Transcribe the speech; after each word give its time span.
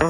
Я 0.00 0.06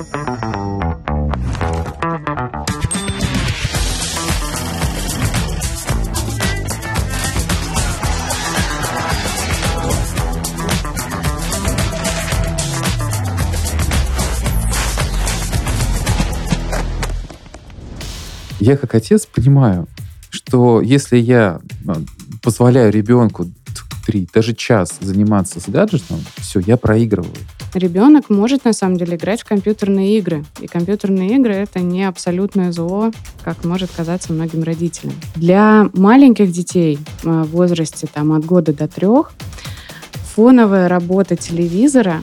как 18.76 18.94
отец 18.94 19.26
понимаю, 19.26 19.88
что 20.30 20.80
если 20.80 21.16
я 21.16 21.60
а, 21.88 21.96
позволяю 22.40 22.92
ребенку 22.92 23.46
три, 24.10 24.28
даже 24.34 24.54
час 24.54 24.98
заниматься 25.00 25.60
с 25.60 25.68
гаджетом, 25.68 26.18
все, 26.38 26.58
я 26.60 26.76
проигрываю. 26.76 27.32
Ребенок 27.74 28.28
может 28.28 28.64
на 28.64 28.72
самом 28.72 28.96
деле 28.96 29.16
играть 29.16 29.42
в 29.42 29.44
компьютерные 29.44 30.18
игры. 30.18 30.44
И 30.60 30.66
компьютерные 30.66 31.36
игры 31.36 31.54
это 31.54 31.78
не 31.78 32.04
абсолютное 32.04 32.72
зло, 32.72 33.12
как 33.44 33.64
может 33.64 33.90
казаться 33.96 34.32
многим 34.32 34.64
родителям. 34.64 35.14
Для 35.36 35.88
маленьких 35.94 36.50
детей 36.50 36.98
а, 37.24 37.44
в 37.44 37.50
возрасте 37.50 38.08
там, 38.12 38.32
от 38.32 38.44
года 38.44 38.72
до 38.72 38.88
трех 38.88 39.32
фоновая 40.34 40.88
работа 40.88 41.36
телевизора 41.36 42.20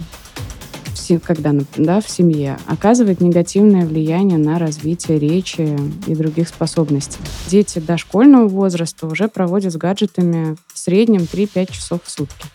когда 1.15 1.53
да, 1.75 2.01
в 2.01 2.09
семье, 2.09 2.57
оказывает 2.67 3.21
негативное 3.21 3.85
влияние 3.85 4.37
на 4.37 4.59
развитие 4.59 5.19
речи 5.19 5.77
и 6.05 6.15
других 6.15 6.47
способностей. 6.47 7.19
Дети 7.49 7.79
дошкольного 7.79 8.47
возраста 8.47 9.07
уже 9.07 9.27
проводят 9.27 9.73
с 9.73 9.77
гаджетами 9.77 10.55
в 10.73 10.77
среднем 10.77 11.21
3-5 11.21 11.71
часов 11.71 12.01
в 12.03 12.09
сутки. 12.09 12.45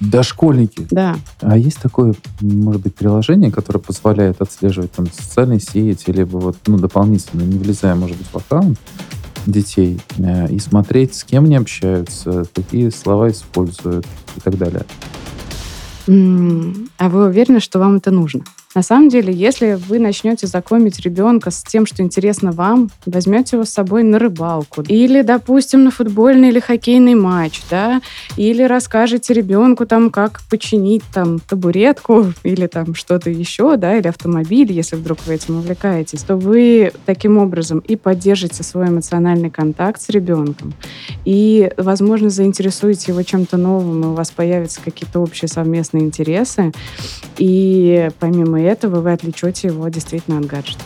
Дошкольники? 0.00 0.86
Да. 0.90 1.16
А 1.40 1.58
есть 1.58 1.78
такое, 1.78 2.14
может 2.40 2.82
быть, 2.82 2.94
приложение, 2.94 3.52
которое 3.52 3.80
позволяет 3.80 4.40
отслеживать 4.40 4.92
там 4.92 5.06
социальные 5.12 5.60
сети, 5.60 6.10
либо 6.10 6.38
вот, 6.38 6.56
ну, 6.66 6.78
дополнительно, 6.78 7.42
не 7.42 7.58
влезая, 7.58 7.94
может 7.94 8.16
быть, 8.16 8.26
в 8.26 8.36
аккаунт 8.36 8.78
детей, 9.46 10.00
э, 10.18 10.50
и 10.50 10.58
смотреть, 10.58 11.14
с 11.14 11.24
кем 11.24 11.44
они 11.44 11.56
общаются, 11.56 12.44
какие 12.54 12.88
слова 12.90 13.30
используют 13.30 14.06
и 14.36 14.40
так 14.40 14.56
далее. 14.56 14.84
А 16.10 17.08
вы 17.08 17.26
уверены, 17.26 17.60
что 17.60 17.78
вам 17.78 17.96
это 17.96 18.10
нужно? 18.10 18.44
На 18.72 18.82
самом 18.82 19.08
деле, 19.08 19.32
если 19.32 19.74
вы 19.74 19.98
начнете 19.98 20.46
знакомить 20.46 21.00
ребенка 21.00 21.50
с 21.50 21.64
тем, 21.64 21.86
что 21.86 22.04
интересно 22.04 22.52
вам, 22.52 22.88
возьмете 23.04 23.56
его 23.56 23.64
с 23.64 23.70
собой 23.70 24.04
на 24.04 24.20
рыбалку. 24.20 24.82
Или, 24.82 25.22
допустим, 25.22 25.82
на 25.82 25.90
футбольный 25.90 26.50
или 26.50 26.60
хоккейный 26.60 27.16
матч, 27.16 27.62
да, 27.68 28.00
или 28.36 28.62
расскажете 28.62 29.34
ребенку 29.34 29.86
там, 29.86 30.10
как 30.10 30.40
починить 30.48 31.02
там 31.12 31.40
табуретку 31.40 32.26
или 32.44 32.68
там 32.68 32.94
что-то 32.94 33.28
еще, 33.28 33.76
да, 33.76 33.96
или 33.96 34.06
автомобиль, 34.06 34.70
если 34.70 34.94
вдруг 34.94 35.18
вы 35.26 35.34
этим 35.34 35.56
увлекаетесь, 35.56 36.22
то 36.22 36.36
вы 36.36 36.92
таким 37.06 37.38
образом 37.38 37.80
и 37.80 37.96
поддержите 37.96 38.62
свой 38.62 38.86
эмоциональный 38.86 39.50
контакт 39.50 40.00
с 40.00 40.10
ребенком, 40.10 40.74
и, 41.24 41.72
возможно, 41.76 42.30
заинтересуете 42.30 43.10
его 43.10 43.22
чем-то 43.24 43.56
новым, 43.56 44.04
и 44.04 44.06
у 44.06 44.12
вас 44.12 44.30
появятся 44.30 44.80
какие-то 44.80 45.18
общие 45.18 45.48
совместные 45.48 46.04
интересы, 46.04 46.70
и 47.36 48.10
помимо 48.20 48.60
этого 48.70 49.00
вы 49.00 49.12
отвлечете 49.12 49.68
его 49.68 49.88
действительно 49.88 50.38
от 50.38 50.46
гаджета. 50.46 50.82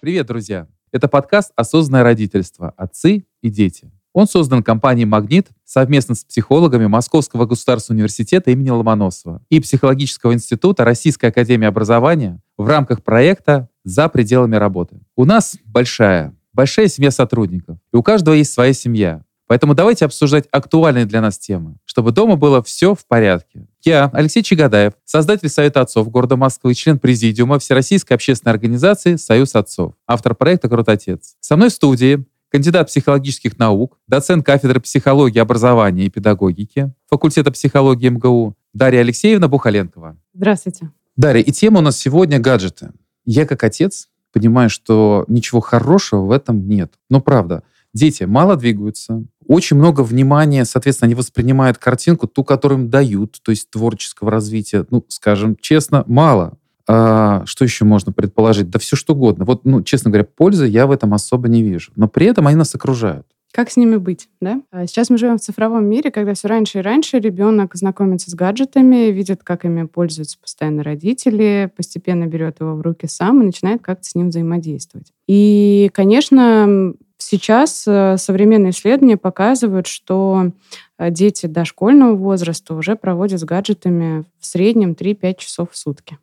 Привет, 0.00 0.26
друзья! 0.26 0.66
Это 0.90 1.06
подкаст 1.06 1.52
«Осознанное 1.54 2.02
родительство. 2.02 2.72
Отцы 2.76 3.26
и 3.42 3.50
дети». 3.50 3.92
Он 4.14 4.26
создан 4.26 4.62
компанией 4.62 5.04
«Магнит» 5.04 5.48
совместно 5.64 6.14
с 6.14 6.24
психологами 6.24 6.86
Московского 6.86 7.46
государственного 7.46 7.98
университета 7.98 8.50
имени 8.50 8.70
Ломоносова 8.70 9.42
и 9.50 9.60
Психологического 9.60 10.32
института 10.32 10.84
Российской 10.84 11.26
академии 11.26 11.66
образования 11.66 12.40
в 12.56 12.66
рамках 12.66 13.04
проекта 13.04 13.68
«За 13.84 14.08
пределами 14.08 14.56
работы». 14.56 15.00
У 15.14 15.24
нас 15.24 15.56
большая, 15.64 16.34
большая 16.52 16.88
семья 16.88 17.10
сотрудников, 17.10 17.78
и 17.92 17.96
у 17.96 18.02
каждого 18.02 18.34
есть 18.34 18.52
своя 18.52 18.72
семья. 18.72 19.22
Поэтому 19.48 19.74
давайте 19.74 20.04
обсуждать 20.04 20.46
актуальные 20.52 21.06
для 21.06 21.20
нас 21.20 21.38
темы, 21.38 21.76
чтобы 21.86 22.12
дома 22.12 22.36
было 22.36 22.62
все 22.62 22.94
в 22.94 23.04
порядке. 23.06 23.66
Я, 23.82 24.10
Алексей 24.12 24.42
Чагадаев, 24.42 24.92
создатель 25.04 25.48
Совета 25.48 25.80
отцов 25.80 26.10
города 26.10 26.36
Москвы, 26.36 26.74
член 26.74 26.98
президиума 26.98 27.58
Всероссийской 27.58 28.14
общественной 28.14 28.52
организации 28.52 29.16
«Союз 29.16 29.54
отцов», 29.54 29.94
автор 30.06 30.34
проекта 30.34 30.68
«Крутотец». 30.68 31.34
Со 31.40 31.56
мной 31.56 31.70
в 31.70 31.72
студии 31.72 32.26
кандидат 32.50 32.88
психологических 32.88 33.58
наук, 33.58 33.98
доцент 34.06 34.44
кафедры 34.44 34.80
психологии, 34.80 35.38
образования 35.38 36.06
и 36.06 36.10
педагогики 36.10 36.92
факультета 37.08 37.50
психологии 37.50 38.10
МГУ 38.10 38.54
Дарья 38.74 39.00
Алексеевна 39.00 39.48
Бухаленкова. 39.48 40.18
Здравствуйте. 40.34 40.90
Дарья, 41.16 41.42
и 41.42 41.50
тема 41.52 41.78
у 41.78 41.82
нас 41.82 41.96
сегодня 41.96 42.38
гаджеты. 42.38 42.90
Я 43.24 43.46
как 43.46 43.64
отец 43.64 44.08
понимаю, 44.32 44.70
что 44.70 45.24
ничего 45.26 45.60
хорошего 45.60 46.26
в 46.26 46.30
этом 46.30 46.68
нет. 46.68 46.92
Но 47.08 47.20
правда, 47.20 47.62
дети 47.94 48.24
мало 48.24 48.56
двигаются, 48.56 49.24
очень 49.48 49.76
много 49.76 50.02
внимания, 50.02 50.64
соответственно, 50.64 51.06
они 51.06 51.14
воспринимают 51.14 51.78
картинку, 51.78 52.28
ту, 52.28 52.44
которую 52.44 52.82
им 52.82 52.90
дают, 52.90 53.40
то 53.42 53.50
есть 53.50 53.70
творческого 53.70 54.30
развития, 54.30 54.86
ну, 54.90 55.04
скажем 55.08 55.56
честно, 55.60 56.04
мало. 56.06 56.58
А, 56.86 57.42
что 57.44 57.64
еще 57.64 57.84
можно 57.84 58.12
предположить? 58.12 58.70
Да 58.70 58.78
все 58.78 58.94
что 58.94 59.14
угодно. 59.14 59.44
Вот, 59.44 59.64
ну, 59.64 59.82
честно 59.82 60.10
говоря, 60.10 60.24
пользы 60.24 60.66
я 60.66 60.86
в 60.86 60.90
этом 60.90 61.12
особо 61.12 61.48
не 61.48 61.62
вижу. 61.62 61.92
Но 61.96 62.08
при 62.08 62.26
этом 62.26 62.46
они 62.46 62.56
нас 62.56 62.74
окружают. 62.74 63.26
Как 63.52 63.70
с 63.70 63.76
ними 63.76 63.96
быть, 63.96 64.28
да? 64.40 64.60
А 64.70 64.86
сейчас 64.86 65.08
мы 65.08 65.16
живем 65.16 65.38
в 65.38 65.40
цифровом 65.40 65.86
мире, 65.86 66.10
когда 66.10 66.34
все 66.34 66.48
раньше 66.48 66.78
и 66.78 66.82
раньше 66.82 67.18
ребенок 67.18 67.74
знакомится 67.74 68.30
с 68.30 68.34
гаджетами, 68.34 69.10
видит, 69.10 69.42
как 69.42 69.64
ими 69.64 69.86
пользуются 69.86 70.38
постоянно 70.38 70.82
родители, 70.82 71.72
постепенно 71.74 72.26
берет 72.26 72.60
его 72.60 72.74
в 72.74 72.82
руки 72.82 73.06
сам 73.06 73.40
и 73.42 73.46
начинает 73.46 73.82
как-то 73.82 74.04
с 74.04 74.14
ним 74.14 74.28
взаимодействовать. 74.28 75.12
И, 75.26 75.90
конечно, 75.94 76.92
Сейчас 77.18 77.84
э, 77.86 78.16
современные 78.16 78.70
исследования 78.70 79.16
показывают, 79.16 79.88
что 79.88 80.52
э, 80.98 81.10
дети 81.10 81.46
дошкольного 81.46 82.14
возраста 82.14 82.74
уже 82.74 82.94
проводят 82.94 83.40
с 83.40 83.44
гаджетами 83.44 84.24
в 84.38 84.46
среднем 84.46 84.92
3-5 84.92 85.34
часов 85.38 85.72
в 85.72 85.76
сутки. 85.76 86.18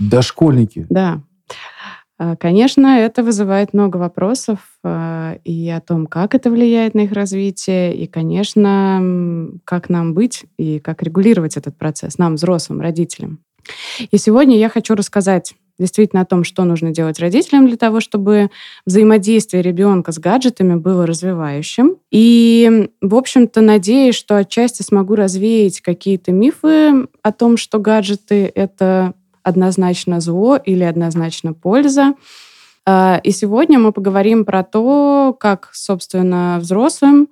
Дошкольники? 0.00 0.86
Да. 0.90 1.22
А, 2.18 2.36
конечно, 2.36 2.98
это 2.98 3.22
вызывает 3.22 3.72
много 3.72 3.96
вопросов 3.96 4.58
э, 4.82 5.38
и 5.44 5.70
о 5.70 5.80
том, 5.80 6.06
как 6.06 6.34
это 6.34 6.50
влияет 6.50 6.94
на 6.94 7.02
их 7.02 7.12
развитие, 7.12 7.96
и, 7.96 8.06
конечно, 8.06 9.48
как 9.64 9.88
нам 9.88 10.14
быть 10.14 10.44
и 10.58 10.80
как 10.80 11.02
регулировать 11.02 11.56
этот 11.56 11.78
процесс, 11.78 12.18
нам, 12.18 12.34
взрослым, 12.34 12.80
родителям. 12.80 13.38
И 14.10 14.18
сегодня 14.18 14.58
я 14.58 14.68
хочу 14.68 14.94
рассказать 14.94 15.54
действительно 15.80 16.22
о 16.22 16.26
том, 16.26 16.44
что 16.44 16.62
нужно 16.64 16.92
делать 16.92 17.18
родителям 17.18 17.66
для 17.66 17.76
того, 17.76 18.00
чтобы 18.00 18.50
взаимодействие 18.86 19.62
ребенка 19.62 20.12
с 20.12 20.18
гаджетами 20.18 20.76
было 20.76 21.06
развивающим. 21.06 21.96
И, 22.12 22.88
в 23.00 23.14
общем-то, 23.16 23.60
надеюсь, 23.60 24.14
что 24.14 24.36
отчасти 24.36 24.82
смогу 24.82 25.16
развеять 25.16 25.80
какие-то 25.80 26.30
мифы 26.30 27.08
о 27.22 27.32
том, 27.32 27.56
что 27.56 27.78
гаджеты— 27.78 28.52
это 28.54 29.14
однозначно 29.42 30.20
зло 30.20 30.56
или 30.56 30.84
однозначно 30.84 31.54
польза. 31.54 32.14
А, 32.86 33.20
и 33.24 33.30
сегодня 33.30 33.78
мы 33.78 33.92
поговорим 33.92 34.44
про 34.44 34.62
то, 34.62 35.36
как, 35.38 35.70
собственно, 35.72 36.58
взрослым 36.60 37.28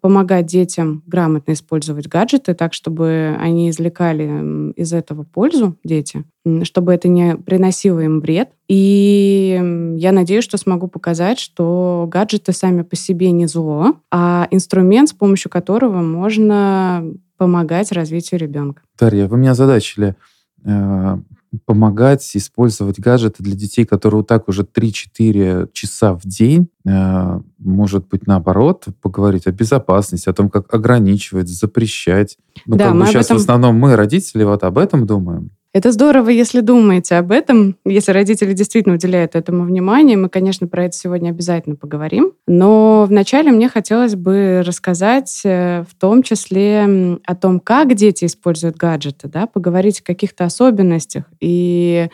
помогать 0.00 0.46
детям 0.46 1.02
грамотно 1.06 1.52
использовать 1.52 2.08
гаджеты 2.08 2.54
так, 2.54 2.72
чтобы 2.72 3.36
они 3.38 3.70
извлекали 3.70 4.72
из 4.72 4.92
этого 4.92 5.22
пользу, 5.22 5.76
дети, 5.84 6.24
чтобы 6.62 6.92
это 6.92 7.08
не 7.08 7.36
приносило 7.36 8.00
им 8.00 8.20
вред. 8.20 8.48
И 8.68 9.94
я 9.96 10.12
надеюсь, 10.12 10.44
что 10.44 10.56
смогу 10.56 10.88
показать, 10.88 11.38
что 11.38 12.08
гаджеты 12.10 12.52
сами 12.52 12.82
по 12.82 12.96
себе 12.96 13.30
не 13.30 13.46
зло, 13.46 13.96
а 14.10 14.48
инструмент, 14.50 15.10
с 15.10 15.12
помощью 15.12 15.50
которого 15.50 16.02
можно 16.02 17.04
помогать 17.36 17.92
развитию 17.92 18.40
ребенка. 18.40 18.82
Дарья, 18.98 19.26
вы 19.28 19.38
меня 19.38 19.54
задачили 19.54 20.14
э, 20.64 21.18
помогать 21.64 22.28
использовать 22.36 22.98
гаджеты 22.98 23.42
для 23.42 23.54
детей, 23.54 23.84
которые 23.84 24.18
вот 24.18 24.28
так 24.28 24.48
уже 24.48 24.62
3-4 24.62 25.70
часа 25.72 26.14
в 26.14 26.22
день, 26.24 26.68
э, 26.86 27.40
может 27.58 28.08
быть, 28.08 28.26
наоборот, 28.26 28.86
поговорить 29.00 29.46
о 29.46 29.52
безопасности, 29.52 30.28
о 30.28 30.32
том, 30.32 30.48
как 30.48 30.72
ограничивать, 30.72 31.48
запрещать. 31.48 32.38
Ну, 32.66 32.76
да, 32.76 32.88
как 32.88 32.98
бы 32.98 33.06
сейчас 33.06 33.26
этом... 33.26 33.38
в 33.38 33.40
основном 33.40 33.76
мы, 33.76 33.96
родители, 33.96 34.44
вот 34.44 34.62
об 34.62 34.78
этом 34.78 35.06
думаем. 35.06 35.50
Это 35.72 35.92
здорово, 35.92 36.30
если 36.30 36.62
думаете 36.62 37.14
об 37.14 37.30
этом, 37.30 37.76
если 37.84 38.10
родители 38.10 38.54
действительно 38.54 38.96
уделяют 38.96 39.36
этому 39.36 39.62
внимание. 39.62 40.16
Мы, 40.16 40.28
конечно, 40.28 40.66
про 40.66 40.86
это 40.86 40.96
сегодня 40.96 41.30
обязательно 41.30 41.76
поговорим. 41.76 42.32
Но 42.48 43.04
вначале 43.08 43.52
мне 43.52 43.68
хотелось 43.68 44.16
бы 44.16 44.62
рассказать 44.66 45.42
э, 45.44 45.84
в 45.88 45.94
том 45.94 46.24
числе 46.24 47.20
о 47.24 47.36
том, 47.36 47.60
как 47.60 47.94
дети 47.94 48.24
используют 48.24 48.76
гаджеты, 48.76 49.28
да, 49.28 49.46
поговорить 49.46 50.00
о 50.00 50.04
каких-то 50.04 50.44
особенностях 50.44 51.26
и 51.38 52.08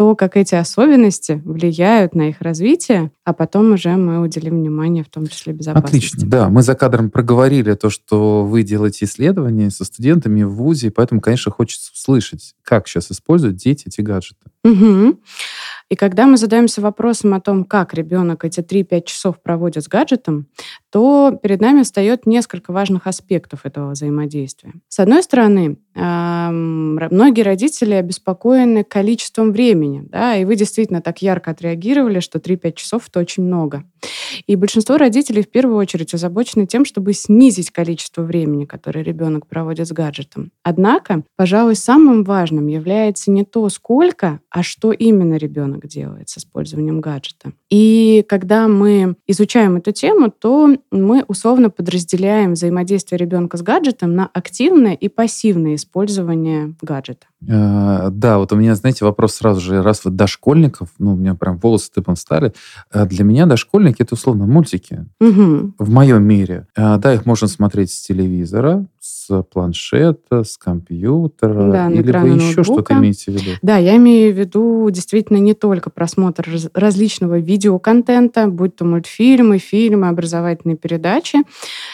то, 0.00 0.16
как 0.16 0.38
эти 0.38 0.54
особенности 0.54 1.42
влияют 1.44 2.14
на 2.14 2.30
их 2.30 2.40
развитие, 2.40 3.12
а 3.22 3.34
потом 3.34 3.74
уже 3.74 3.90
мы 3.96 4.22
уделим 4.22 4.54
внимание, 4.54 5.04
в 5.04 5.10
том 5.10 5.26
числе 5.26 5.52
безопасности. 5.52 5.96
Отлично, 5.96 6.26
да. 6.26 6.48
Мы 6.48 6.62
за 6.62 6.74
кадром 6.74 7.10
проговорили 7.10 7.74
то, 7.74 7.90
что 7.90 8.46
вы 8.46 8.62
делаете 8.62 9.04
исследования 9.04 9.68
со 9.68 9.84
студентами 9.84 10.42
в 10.42 10.54
ВУЗе, 10.54 10.90
поэтому, 10.90 11.20
конечно, 11.20 11.52
хочется 11.52 11.92
услышать, 11.92 12.54
как 12.62 12.88
сейчас 12.88 13.12
используют 13.12 13.56
дети 13.56 13.88
эти 13.88 14.00
гаджеты. 14.00 14.46
Угу. 14.64 15.20
И 15.90 15.96
когда 15.96 16.26
мы 16.26 16.36
задаемся 16.36 16.80
вопросом 16.80 17.34
о 17.34 17.40
том, 17.40 17.64
как 17.64 17.92
ребенок 17.94 18.44
эти 18.44 18.60
3-5 18.60 19.02
часов 19.04 19.42
проводит 19.42 19.84
с 19.84 19.88
гаджетом, 19.88 20.46
то 20.90 21.38
перед 21.42 21.60
нами 21.60 21.82
встает 21.82 22.26
несколько 22.26 22.72
важных 22.72 23.06
аспектов 23.06 23.66
этого 23.66 23.90
взаимодействия. 23.90 24.72
С 24.88 25.00
одной 25.00 25.22
стороны, 25.22 25.78
многие 25.94 27.42
родители 27.42 27.94
обеспокоены 27.94 28.84
количеством 28.84 29.52
времени, 29.52 30.04
да, 30.08 30.36
и 30.36 30.44
вы 30.44 30.54
действительно 30.54 31.02
так 31.02 31.22
ярко 31.22 31.50
отреагировали, 31.50 32.20
что 32.20 32.38
3-5 32.38 32.72
часов— 32.74 33.08
это 33.08 33.18
очень 33.20 33.42
много. 33.42 33.84
И 34.46 34.54
большинство 34.54 34.96
родителей 34.96 35.42
в 35.42 35.50
первую 35.50 35.76
очередь 35.76 36.14
озабочены 36.14 36.66
тем, 36.66 36.84
чтобы 36.84 37.12
снизить 37.12 37.70
количество 37.70 38.22
времени, 38.22 38.64
которое 38.64 39.02
ребенок 39.02 39.48
проводит 39.48 39.88
с 39.88 39.92
гаджетом. 39.92 40.52
Однако, 40.62 41.24
пожалуй, 41.36 41.74
самым 41.74 42.22
важным 42.22 42.68
является 42.68 43.32
не 43.32 43.44
то, 43.44 43.68
сколько, 43.68 44.40
а 44.48 44.62
что 44.62 44.92
именно 44.92 45.34
ребенок 45.34 45.79
делает 45.88 46.28
с 46.28 46.38
использованием 46.38 47.00
гаджета. 47.00 47.52
И 47.68 48.24
когда 48.28 48.68
мы 48.68 49.16
изучаем 49.26 49.76
эту 49.76 49.92
тему, 49.92 50.30
то 50.30 50.76
мы 50.90 51.24
условно 51.28 51.70
подразделяем 51.70 52.52
взаимодействие 52.52 53.18
ребенка 53.18 53.56
с 53.56 53.62
гаджетом 53.62 54.14
на 54.14 54.26
активное 54.32 54.94
и 54.94 55.08
пассивное 55.08 55.74
использование 55.74 56.74
гаджета. 56.82 57.26
А, 57.48 58.10
да, 58.10 58.38
вот 58.38 58.52
у 58.52 58.56
меня, 58.56 58.74
знаете, 58.74 59.04
вопрос 59.04 59.34
сразу 59.34 59.60
же, 59.60 59.82
раз 59.82 60.04
вы 60.04 60.10
дошкольников, 60.10 60.90
ну, 60.98 61.14
у 61.14 61.16
меня 61.16 61.34
прям 61.34 61.58
волосы 61.58 61.90
тыпом 61.92 62.16
стали, 62.16 62.52
а 62.90 63.06
для 63.06 63.24
меня 63.24 63.46
дошкольники— 63.46 63.96
это 64.02 64.14
условно 64.14 64.46
мультики. 64.46 65.06
Угу. 65.20 65.74
В 65.78 65.90
моем 65.90 66.22
мире. 66.22 66.66
А, 66.76 66.98
да, 66.98 67.14
их 67.14 67.24
можно 67.24 67.46
смотреть 67.46 67.92
с 67.92 68.00
телевизора, 68.00 68.86
с 69.10 69.42
планшета, 69.42 70.44
с 70.44 70.56
компьютера, 70.56 71.70
да, 71.70 71.90
или 71.90 72.12
вы 72.12 72.28
еще 72.28 72.62
что-то 72.62 72.94
имеете 72.94 73.32
в 73.32 73.34
виду? 73.34 73.50
Да, 73.62 73.76
я 73.76 73.96
имею 73.96 74.32
в 74.32 74.38
виду 74.38 74.88
действительно 74.90 75.38
не 75.38 75.54
только 75.54 75.90
просмотр 75.90 76.48
различного 76.74 77.38
видеоконтента, 77.38 78.46
будь 78.46 78.76
то 78.76 78.84
мультфильмы, 78.84 79.58
фильмы, 79.58 80.08
образовательные 80.08 80.76
передачи. 80.76 81.38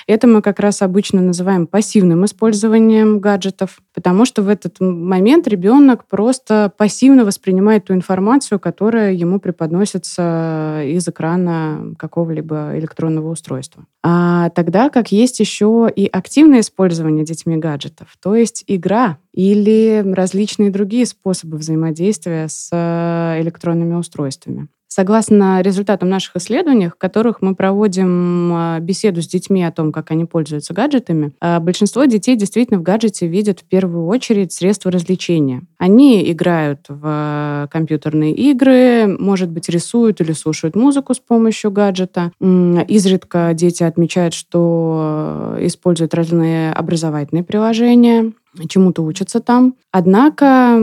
Это 0.07 0.27
мы 0.27 0.43
как 0.43 0.61
раз 0.61 0.83
обычно 0.83 1.21
называем 1.21 1.67
пассивным 1.67 2.25
использованием 2.25 3.19
гаджетов, 3.19 3.81
потому 3.95 4.25
что 4.25 4.43
в 4.43 4.49
этот 4.49 4.77
момент 4.81 5.49
ребенок 5.49 6.07
просто 6.07 6.73
пассивно 6.77 7.25
воспринимает 7.25 7.87
ту 7.87 7.95
информацию, 7.95 8.61
которая 8.61 9.13
ему 9.13 9.41
преподносится 9.41 10.83
из 10.85 11.09
экрана 11.09 11.95
какого-либо 11.99 12.73
электронного 12.79 13.31
устройства. 13.31 13.85
А 14.03 14.51
тогда 14.51 14.91
как 14.91 15.13
есть 15.13 15.41
еще 15.41 15.91
и 15.95 16.07
активное 16.07 16.61
использование 16.61 17.06
детьми 17.25 17.57
гаджетов, 17.57 18.17
то 18.21 18.35
есть 18.35 18.65
игра 18.67 19.19
или 19.33 20.05
различные 20.15 20.71
другие 20.71 21.07
способы 21.07 21.59
взаимодействия 21.59 22.49
с 22.49 22.69
э, 22.73 23.41
электронными 23.43 23.95
устройствами. 23.95 24.69
Согласно 24.89 25.61
результатам 25.63 26.09
наших 26.09 26.37
исследований, 26.37 26.89
в 26.89 26.95
которых 26.95 27.43
мы 27.43 27.55
проводим 27.55 28.53
а, 28.55 28.79
беседу 28.81 29.21
с 29.21 29.27
детьми 29.27 29.65
о 29.65 29.73
том, 29.73 29.93
как 29.93 30.11
они 30.11 30.25
пользуются 30.25 30.75
гаджетами, 30.75 31.33
а, 31.41 31.61
большинство 31.61 32.05
детей 32.05 32.37
действительно 32.37 32.79
в 32.79 32.83
гаджете 32.83 33.27
видят 33.27 33.61
в 33.61 33.65
первую 33.65 34.07
очередь 34.07 34.53
средства 34.53 34.91
развлечения. 34.91 35.63
Они 35.77 36.31
играют 36.31 36.87
в 36.89 37.01
а, 37.05 37.67
компьютерные 37.69 38.33
игры, 38.35 39.07
может 39.07 39.51
быть, 39.51 39.69
рисуют 39.69 40.21
или 40.21 40.33
слушают 40.33 40.77
музыку 40.77 41.15
с 41.15 41.19
помощью 41.19 41.71
гаджета. 41.71 42.31
Изредка 42.41 43.51
дети 43.55 43.83
отмечают, 43.83 44.35
что 44.35 45.57
используют 45.61 46.15
разные 46.15 46.73
образовательные 46.73 47.43
приложения, 47.43 48.33
чему-то 48.69 49.03
учатся 49.03 49.41
там. 49.41 49.75
Однако, 49.91 50.79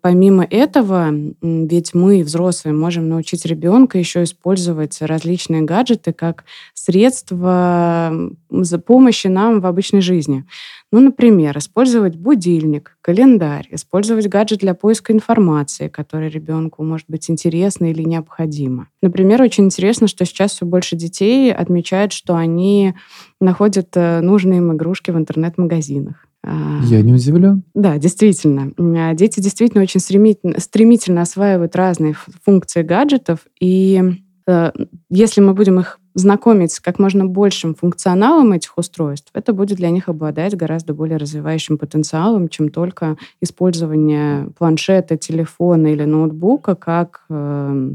помимо 0.00 0.44
этого, 0.44 1.10
ведь 1.42 1.94
мы, 1.94 2.22
взрослые, 2.22 2.74
можем 2.74 3.08
научить 3.08 3.44
ребенка 3.46 3.98
еще 3.98 4.22
использовать 4.22 5.00
различные 5.00 5.62
гаджеты 5.62 6.12
как 6.12 6.44
средство 6.74 8.12
за 8.50 8.78
помощи 8.78 9.26
нам 9.26 9.60
в 9.60 9.66
обычной 9.66 10.00
жизни. 10.00 10.44
Ну, 10.90 11.00
например, 11.00 11.58
использовать 11.58 12.16
будильник, 12.16 12.96
календарь, 13.02 13.68
использовать 13.70 14.26
гаджет 14.26 14.60
для 14.60 14.74
поиска 14.74 15.12
информации, 15.12 15.88
которая 15.88 16.30
ребенку 16.30 16.82
может 16.82 17.06
быть 17.08 17.28
интересна 17.30 17.90
или 17.90 18.02
необходима. 18.02 18.88
Например, 19.02 19.42
очень 19.42 19.64
интересно, 19.64 20.08
что 20.08 20.24
сейчас 20.24 20.52
все 20.52 20.64
больше 20.64 20.96
детей 20.96 21.52
отмечают, 21.52 22.12
что 22.12 22.36
они 22.36 22.94
находят 23.40 23.88
э, 23.94 24.20
нужные 24.20 24.58
им 24.58 24.72
игрушки 24.72 25.10
в 25.10 25.18
интернет-магазинах. 25.18 26.27
А, 26.44 26.80
Я 26.84 27.02
не 27.02 27.12
удивлен. 27.12 27.64
Да, 27.74 27.98
действительно. 27.98 28.72
А, 28.78 29.14
дети 29.14 29.40
действительно 29.40 29.82
очень 29.82 30.00
стремительно, 30.00 30.60
стремительно 30.60 31.22
осваивают 31.22 31.76
разные 31.76 32.14
функции 32.44 32.82
гаджетов, 32.82 33.40
и 33.60 34.02
э, 34.46 34.72
если 35.10 35.40
мы 35.40 35.54
будем 35.54 35.80
их 35.80 35.98
знакомить 36.14 36.72
с 36.72 36.80
как 36.80 36.98
можно 36.98 37.26
большим 37.26 37.74
функционалом 37.74 38.52
этих 38.52 38.76
устройств, 38.76 39.30
это 39.34 39.52
будет 39.52 39.76
для 39.78 39.90
них 39.90 40.08
обладать 40.08 40.56
гораздо 40.56 40.94
более 40.94 41.16
развивающим 41.16 41.78
потенциалом, 41.78 42.48
чем 42.48 42.70
только 42.70 43.16
использование 43.40 44.50
планшета, 44.58 45.16
телефона 45.16 45.88
или 45.88 46.04
ноутбука 46.04 46.74
как 46.74 47.24
э, 47.30 47.92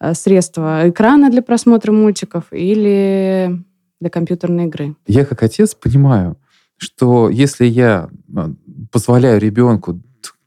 э 0.00 0.14
средство 0.14 0.88
экрана 0.88 1.30
для 1.30 1.42
просмотра 1.42 1.92
мультиков 1.92 2.44
или 2.52 3.62
для 4.00 4.10
компьютерной 4.10 4.64
игры. 4.66 4.96
Я 5.06 5.24
как 5.24 5.42
отец 5.42 5.74
понимаю, 5.74 6.36
что 6.80 7.28
если 7.28 7.66
я 7.66 8.08
а, 8.34 8.52
позволяю 8.90 9.38
ребенку 9.38 10.00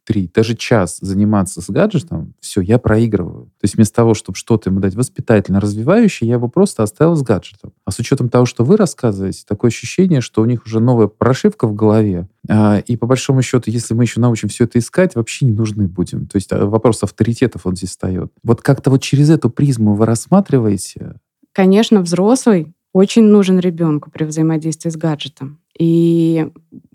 три, 0.04 0.30
даже 0.34 0.56
час 0.56 0.98
заниматься 1.00 1.62
с 1.62 1.70
гаджетом, 1.70 2.34
все, 2.42 2.62
я 2.62 2.78
проигрываю. 2.78 3.46
То 3.46 3.64
есть 3.64 3.76
вместо 3.76 3.96
того, 3.96 4.14
чтобы 4.14 4.38
что-то 4.38 4.70
ему 4.70 4.80
дать 4.80 4.96
воспитательно 4.96 5.60
развивающее, 5.60 6.28
я 6.28 6.36
его 6.36 6.48
просто 6.48 6.84
оставил 6.84 7.16
с 7.16 7.22
гаджетом. 7.22 7.72
А 7.86 7.92
с 7.92 8.00
учетом 8.00 8.30
того, 8.30 8.46
что 8.46 8.64
вы 8.64 8.78
рассказываете, 8.78 9.44
такое 9.48 9.70
ощущение, 9.70 10.22
что 10.22 10.42
у 10.42 10.46
них 10.46 10.66
уже 10.66 10.80
новая 10.80 11.08
прошивка 11.08 11.68
в 11.68 11.76
голове. 11.76 12.28
А, 12.50 12.80
и 12.80 12.98
по 12.98 13.08
большому 13.08 13.42
счету, 13.42 13.72
если 13.72 13.94
мы 13.94 14.04
еще 14.04 14.20
научим 14.20 14.50
все 14.50 14.66
это 14.66 14.80
искать, 14.80 15.16
вообще 15.16 15.46
не 15.46 15.52
нужны 15.52 15.88
будем. 15.88 16.28
То 16.28 16.38
есть 16.38 16.52
а, 16.52 16.66
вопрос 16.66 17.04
авторитетов 17.04 17.66
он 17.66 17.76
здесь 17.76 17.92
встает. 17.92 18.32
Вот 18.44 18.62
как-то 18.62 18.90
вот 18.90 19.02
через 19.02 19.30
эту 19.30 19.50
призму 19.50 19.94
вы 19.94 20.06
рассматриваете? 20.06 21.16
Конечно, 21.54 22.02
взрослый 22.02 22.74
очень 22.94 23.24
нужен 23.24 23.60
ребенку 23.60 24.10
при 24.12 24.24
взаимодействии 24.24 24.90
с 24.90 24.96
гаджетом. 24.96 25.60
И, 25.78 26.52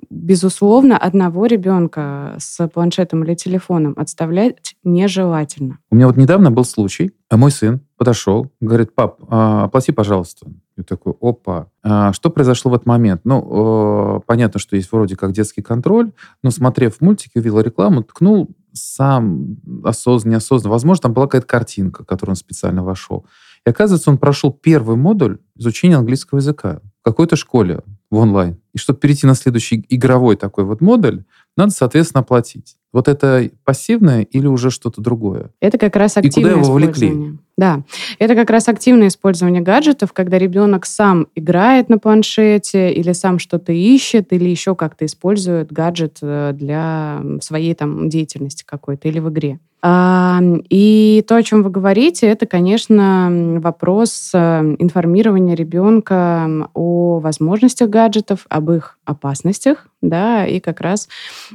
безусловно, 0.08 0.96
одного 0.96 1.46
ребенка 1.46 2.36
с 2.38 2.66
планшетом 2.68 3.24
или 3.24 3.34
телефоном 3.34 3.94
отставлять 3.96 4.76
нежелательно. 4.84 5.78
У 5.90 5.96
меня 5.96 6.06
вот 6.06 6.16
недавно 6.16 6.52
был 6.52 6.64
случай, 6.64 7.10
а 7.28 7.36
мой 7.36 7.50
сын 7.50 7.80
подошел, 7.96 8.46
говорит, 8.60 8.94
пап, 8.94 9.18
а, 9.28 9.64
оплати, 9.64 9.90
пожалуйста. 9.90 10.46
Я 10.76 10.84
такой, 10.84 11.14
опа. 11.20 11.66
А 11.82 12.12
что 12.12 12.30
произошло 12.30 12.70
в 12.70 12.74
этот 12.74 12.86
момент? 12.86 13.22
Ну, 13.24 14.22
понятно, 14.26 14.60
что 14.60 14.76
есть 14.76 14.92
вроде 14.92 15.16
как 15.16 15.32
детский 15.32 15.60
контроль, 15.62 16.12
но, 16.44 16.52
смотрев 16.52 17.00
мультики, 17.00 17.38
увидел 17.38 17.58
рекламу, 17.58 18.04
ткнул 18.04 18.48
сам 18.72 19.56
осознанно, 19.82 20.34
неосознанно. 20.34 20.70
Возможно, 20.72 21.02
там 21.02 21.14
была 21.14 21.26
какая-то 21.26 21.48
картинка, 21.48 22.04
которую 22.04 22.34
он 22.34 22.36
специально 22.36 22.84
вошел. 22.84 23.26
И 23.68 23.70
оказывается, 23.70 24.08
он 24.10 24.16
прошел 24.16 24.50
первый 24.50 24.96
модуль 24.96 25.40
изучения 25.54 25.96
английского 25.96 26.38
языка 26.38 26.80
в 27.02 27.04
какой-то 27.04 27.36
школе 27.36 27.82
в 28.10 28.16
онлайн. 28.16 28.58
И 28.72 28.78
чтобы 28.78 28.98
перейти 28.98 29.26
на 29.26 29.34
следующий 29.34 29.84
игровой 29.90 30.36
такой 30.36 30.64
вот 30.64 30.80
модуль, 30.80 31.24
надо, 31.54 31.72
соответственно, 31.72 32.22
оплатить. 32.22 32.77
Вот 32.92 33.08
это 33.08 33.50
пассивное 33.64 34.22
или 34.22 34.46
уже 34.46 34.70
что-то 34.70 35.00
другое? 35.00 35.50
Это 35.60 35.76
как 35.76 35.96
раз 35.96 36.16
активное 36.16 36.52
И 36.52 36.54
куда 36.54 36.62
его 36.62 36.72
вовлекли? 36.72 37.38
Да, 37.58 37.82
это 38.20 38.34
как 38.36 38.50
раз 38.50 38.68
активное 38.68 39.08
использование 39.08 39.60
гаджетов, 39.60 40.12
когда 40.12 40.38
ребенок 40.38 40.86
сам 40.86 41.26
играет 41.34 41.88
на 41.88 41.98
планшете 41.98 42.92
или 42.92 43.12
сам 43.12 43.40
что-то 43.40 43.72
ищет, 43.72 44.32
или 44.32 44.48
еще 44.48 44.74
как-то 44.76 45.04
использует 45.04 45.72
гаджет 45.72 46.18
э, 46.22 46.52
для 46.54 47.20
своей 47.40 47.74
там 47.74 48.08
деятельности 48.08 48.62
какой-то 48.64 49.08
или 49.08 49.18
в 49.18 49.28
игре. 49.28 49.58
И 49.80 51.24
то, 51.28 51.36
о 51.36 51.42
чем 51.44 51.62
вы 51.62 51.70
говорите, 51.70 52.26
это, 52.26 52.46
конечно, 52.46 53.58
вопрос 53.60 54.32
э, 54.34 54.74
информирования 54.80 55.54
ребенка 55.54 56.68
о 56.74 57.20
возможностях 57.20 57.88
гаджетов, 57.88 58.46
об 58.48 58.72
их 58.72 58.98
опасностях, 59.04 59.86
да, 60.02 60.44
и 60.46 60.58
как 60.58 60.80
раз 60.80 61.08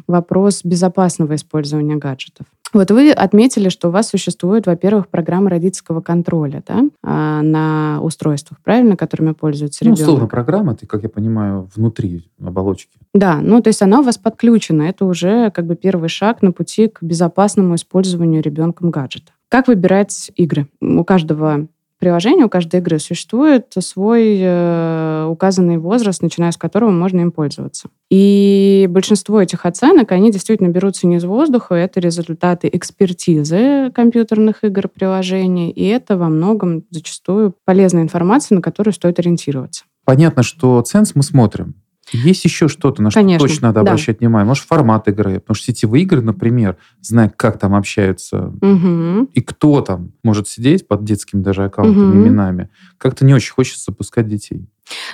вопрос 0.07 0.63
безопасного 0.63 1.32
использования 1.35 1.95
гаджетов. 1.95 2.45
Вот 2.73 2.89
вы 2.89 3.11
отметили, 3.11 3.69
что 3.69 3.89
у 3.89 3.91
вас 3.91 4.09
существует, 4.09 4.65
во-первых, 4.65 5.07
программа 5.07 5.51
родительского 5.51 6.01
контроля 6.01 6.63
да, 6.67 6.83
а, 7.03 7.43
на 7.43 7.99
устройствах, 8.01 8.59
правильно, 8.63 8.97
которыми 8.97 9.33
пользуется 9.33 9.85
ребенок? 9.85 9.99
Ну, 9.99 10.05
условно, 10.05 10.27
программа, 10.27 10.73
это, 10.73 10.87
как 10.87 11.03
я 11.03 11.09
понимаю, 11.09 11.69
внутри 11.75 12.25
оболочки. 12.43 12.97
Да, 13.13 13.39
ну 13.41 13.61
то 13.61 13.67
есть 13.67 13.81
она 13.83 13.99
у 13.99 14.03
вас 14.03 14.17
подключена. 14.17 14.83
Это 14.83 15.05
уже 15.05 15.51
как 15.51 15.67
бы 15.67 15.75
первый 15.75 16.09
шаг 16.09 16.41
на 16.41 16.51
пути 16.51 16.87
к 16.87 17.03
безопасному 17.03 17.75
использованию 17.75 18.41
ребенком 18.41 18.89
гаджета. 18.89 19.33
Как 19.49 19.67
выбирать 19.67 20.31
игры? 20.35 20.67
У 20.81 21.03
каждого 21.03 21.67
приложения, 22.03 22.43
у 22.43 22.49
каждой 22.49 22.81
игры 22.81 22.99
существует 22.99 23.67
свой 23.79 24.37
э, 24.41 25.25
указанный 25.29 25.77
возраст, 25.77 26.21
начиная 26.21 26.51
с 26.51 26.57
которого 26.57 26.91
можно 26.91 27.21
им 27.21 27.31
пользоваться. 27.31 27.87
И 28.11 28.87
большинство 28.89 29.41
этих 29.41 29.65
оценок, 29.65 30.11
они 30.11 30.29
действительно 30.29 30.67
берутся 30.67 31.07
не 31.07 31.15
из 31.15 31.23
воздуха, 31.23 31.75
это 31.75 32.01
результаты 32.01 32.69
экспертизы 32.73 33.89
компьютерных 33.95 34.65
игр 34.65 34.89
приложений, 34.89 35.71
и 35.71 35.85
это 35.85 36.17
во 36.17 36.27
многом 36.27 36.83
зачастую 36.89 37.55
полезная 37.63 38.03
информация, 38.03 38.57
на 38.57 38.61
которую 38.61 38.93
стоит 38.93 39.19
ориентироваться. 39.19 39.85
Понятно, 40.03 40.43
что 40.43 40.81
ценз 40.81 41.15
мы 41.15 41.23
смотрим. 41.23 41.75
Есть 42.11 42.43
еще 42.45 42.67
что-то, 42.67 43.01
на 43.01 43.11
что 43.11 43.19
Конечно, 43.19 43.47
точно 43.47 43.67
надо 43.69 43.81
да. 43.83 43.91
обращать 43.91 44.19
внимание? 44.19 44.45
Может, 44.45 44.65
формат 44.65 45.07
игры? 45.07 45.39
Потому 45.39 45.55
что 45.55 45.65
сетевые 45.67 46.03
игры, 46.03 46.21
например, 46.21 46.77
зная, 47.01 47.29
как 47.29 47.59
там 47.59 47.73
общаются 47.75 48.53
угу. 48.61 49.29
и 49.33 49.41
кто 49.41 49.81
там 49.81 50.11
может 50.23 50.47
сидеть 50.47 50.87
под 50.87 51.03
детскими 51.03 51.41
даже 51.41 51.65
аккаунтами, 51.65 52.19
угу. 52.19 52.27
именами, 52.27 52.69
как-то 52.97 53.25
не 53.25 53.33
очень 53.33 53.53
хочется 53.53 53.85
запускать 53.85 54.27
детей. 54.27 54.67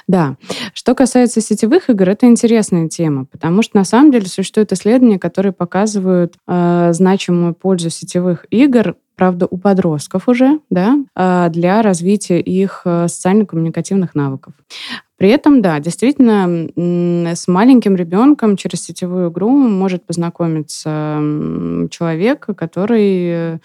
Да. 0.08 0.36
Что 0.74 0.96
касается 0.96 1.42
сетевых 1.42 1.90
игр, 1.90 2.10
это 2.10 2.26
интересная 2.26 2.90
тема, 2.90 3.26
потому 3.26 3.62
что 3.62 3.78
на 3.78 3.84
самом 3.84 4.12
деле 4.12 4.26
существуют 4.26 4.72
исследования, 4.72 5.20
которые 5.20 5.54
показывают 5.54 6.36
э, 6.48 6.90
значимую 6.92 7.54
пользу 7.54 7.90
сетевых 7.90 8.46
игр 8.50 8.96
правда, 9.20 9.48
у 9.52 9.58
подростков 9.58 10.30
уже, 10.30 10.62
да, 10.70 10.98
а, 11.14 11.50
для 11.50 11.82
развития 11.82 12.40
их 12.40 12.84
э, 12.86 13.10
социально-коммуникативных 13.10 14.16
навыков. 14.16 14.54
При 15.20 15.30
этом, 15.32 15.62
да, 15.62 15.82
действительно, 15.82 16.70
с 17.36 17.48
маленьким 17.50 17.98
ребенком 17.98 18.56
через 18.56 18.84
сетевую 18.84 19.30
игру 19.30 19.50
может 19.50 20.06
познакомиться 20.06 21.20
человек, 21.92 22.48
который 22.56 23.60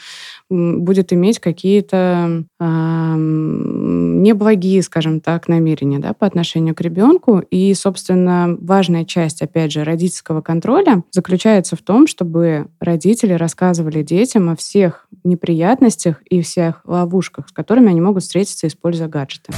будет 0.50 1.12
иметь 1.12 1.38
какие-то 1.38 2.42
э, 2.58 3.14
неблагие, 3.16 4.82
скажем 4.82 5.20
так, 5.20 5.46
намерения 5.46 6.00
да, 6.00 6.12
по 6.12 6.26
отношению 6.26 6.74
к 6.74 6.80
ребенку. 6.80 7.38
И, 7.50 7.72
собственно, 7.74 8.56
важная 8.60 9.04
часть, 9.04 9.40
опять 9.40 9.70
же, 9.70 9.84
родительского 9.84 10.40
контроля 10.40 11.04
заключается 11.12 11.76
в 11.76 11.82
том, 11.82 12.08
чтобы 12.08 12.66
родители 12.80 13.32
рассказывали 13.32 14.02
детям 14.02 14.48
о 14.48 14.56
всех 14.56 15.06
неприятностях 15.22 16.20
и 16.28 16.42
всех 16.42 16.80
ловушках, 16.84 17.48
с 17.48 17.52
которыми 17.52 17.90
они 17.90 18.00
могут 18.00 18.24
встретиться, 18.24 18.66
используя 18.66 19.06
гаджеты. 19.06 19.52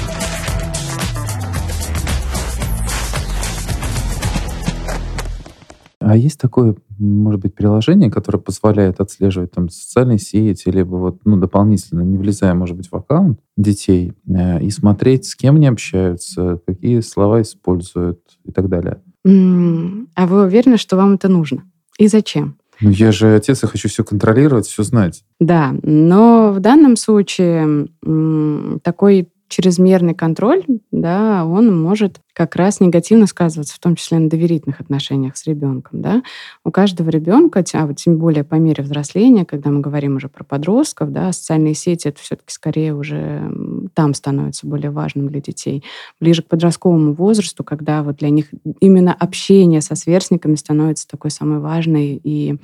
А 6.06 6.16
есть 6.16 6.40
такое, 6.40 6.76
может 7.00 7.40
быть, 7.40 7.56
приложение, 7.56 8.12
которое 8.12 8.38
позволяет 8.38 9.00
отслеживать 9.00 9.50
там 9.50 9.68
социальные 9.68 10.18
сети, 10.18 10.68
либо 10.68 10.94
вот, 10.94 11.18
ну, 11.24 11.36
дополнительно, 11.36 12.02
не 12.02 12.16
влезая, 12.16 12.54
может 12.54 12.76
быть, 12.76 12.92
в 12.92 12.94
аккаунт 12.94 13.40
детей, 13.56 14.12
э, 14.28 14.62
и 14.62 14.70
смотреть, 14.70 15.26
с 15.26 15.34
кем 15.34 15.56
они 15.56 15.66
общаются, 15.66 16.60
какие 16.64 17.00
слова 17.00 17.42
используют 17.42 18.20
и 18.44 18.52
так 18.52 18.68
далее. 18.68 19.02
Mm, 19.26 20.06
а 20.14 20.28
вы 20.28 20.44
уверены, 20.44 20.76
что 20.76 20.96
вам 20.96 21.14
это 21.14 21.28
нужно? 21.28 21.64
И 21.98 22.06
зачем? 22.06 22.56
Ну, 22.80 22.90
я 22.90 23.10
же 23.10 23.34
отец, 23.34 23.64
я 23.64 23.68
хочу 23.68 23.88
все 23.88 24.04
контролировать, 24.04 24.66
все 24.66 24.84
знать. 24.84 25.24
Да, 25.40 25.74
но 25.82 26.52
в 26.52 26.60
данном 26.60 26.94
случае 26.94 27.88
такой 28.84 29.28
чрезмерный 29.48 30.14
контроль, 30.14 30.64
да, 30.90 31.44
он 31.44 31.80
может 31.80 32.20
как 32.32 32.54
раз 32.56 32.80
негативно 32.80 33.26
сказываться, 33.26 33.74
в 33.74 33.78
том 33.78 33.96
числе 33.96 34.18
на 34.18 34.28
доверительных 34.28 34.80
отношениях 34.80 35.36
с 35.36 35.46
ребенком. 35.46 36.02
Да? 36.02 36.22
У 36.64 36.70
каждого 36.70 37.08
ребенка, 37.08 37.64
а 37.72 37.86
вот 37.86 37.96
тем 37.96 38.18
более 38.18 38.44
по 38.44 38.56
мере 38.56 38.82
взросления, 38.82 39.46
когда 39.46 39.70
мы 39.70 39.80
говорим 39.80 40.16
уже 40.16 40.28
про 40.28 40.44
подростков, 40.44 41.12
да, 41.12 41.32
социальные 41.32 41.74
сети 41.74 42.08
это 42.08 42.20
все-таки 42.20 42.52
скорее 42.52 42.94
уже 42.94 43.50
там 43.96 44.12
становится 44.12 44.66
более 44.66 44.90
важным 44.90 45.28
для 45.28 45.40
детей. 45.40 45.82
Ближе 46.20 46.42
к 46.42 46.48
подростковому 46.48 47.14
возрасту, 47.14 47.64
когда 47.64 48.02
вот 48.02 48.16
для 48.16 48.28
них 48.28 48.48
именно 48.80 49.14
общение 49.14 49.80
со 49.80 49.94
сверстниками 49.94 50.54
становится 50.54 51.08
такой 51.08 51.30
самой 51.30 51.60
важной 51.60 52.20
и 52.22 52.56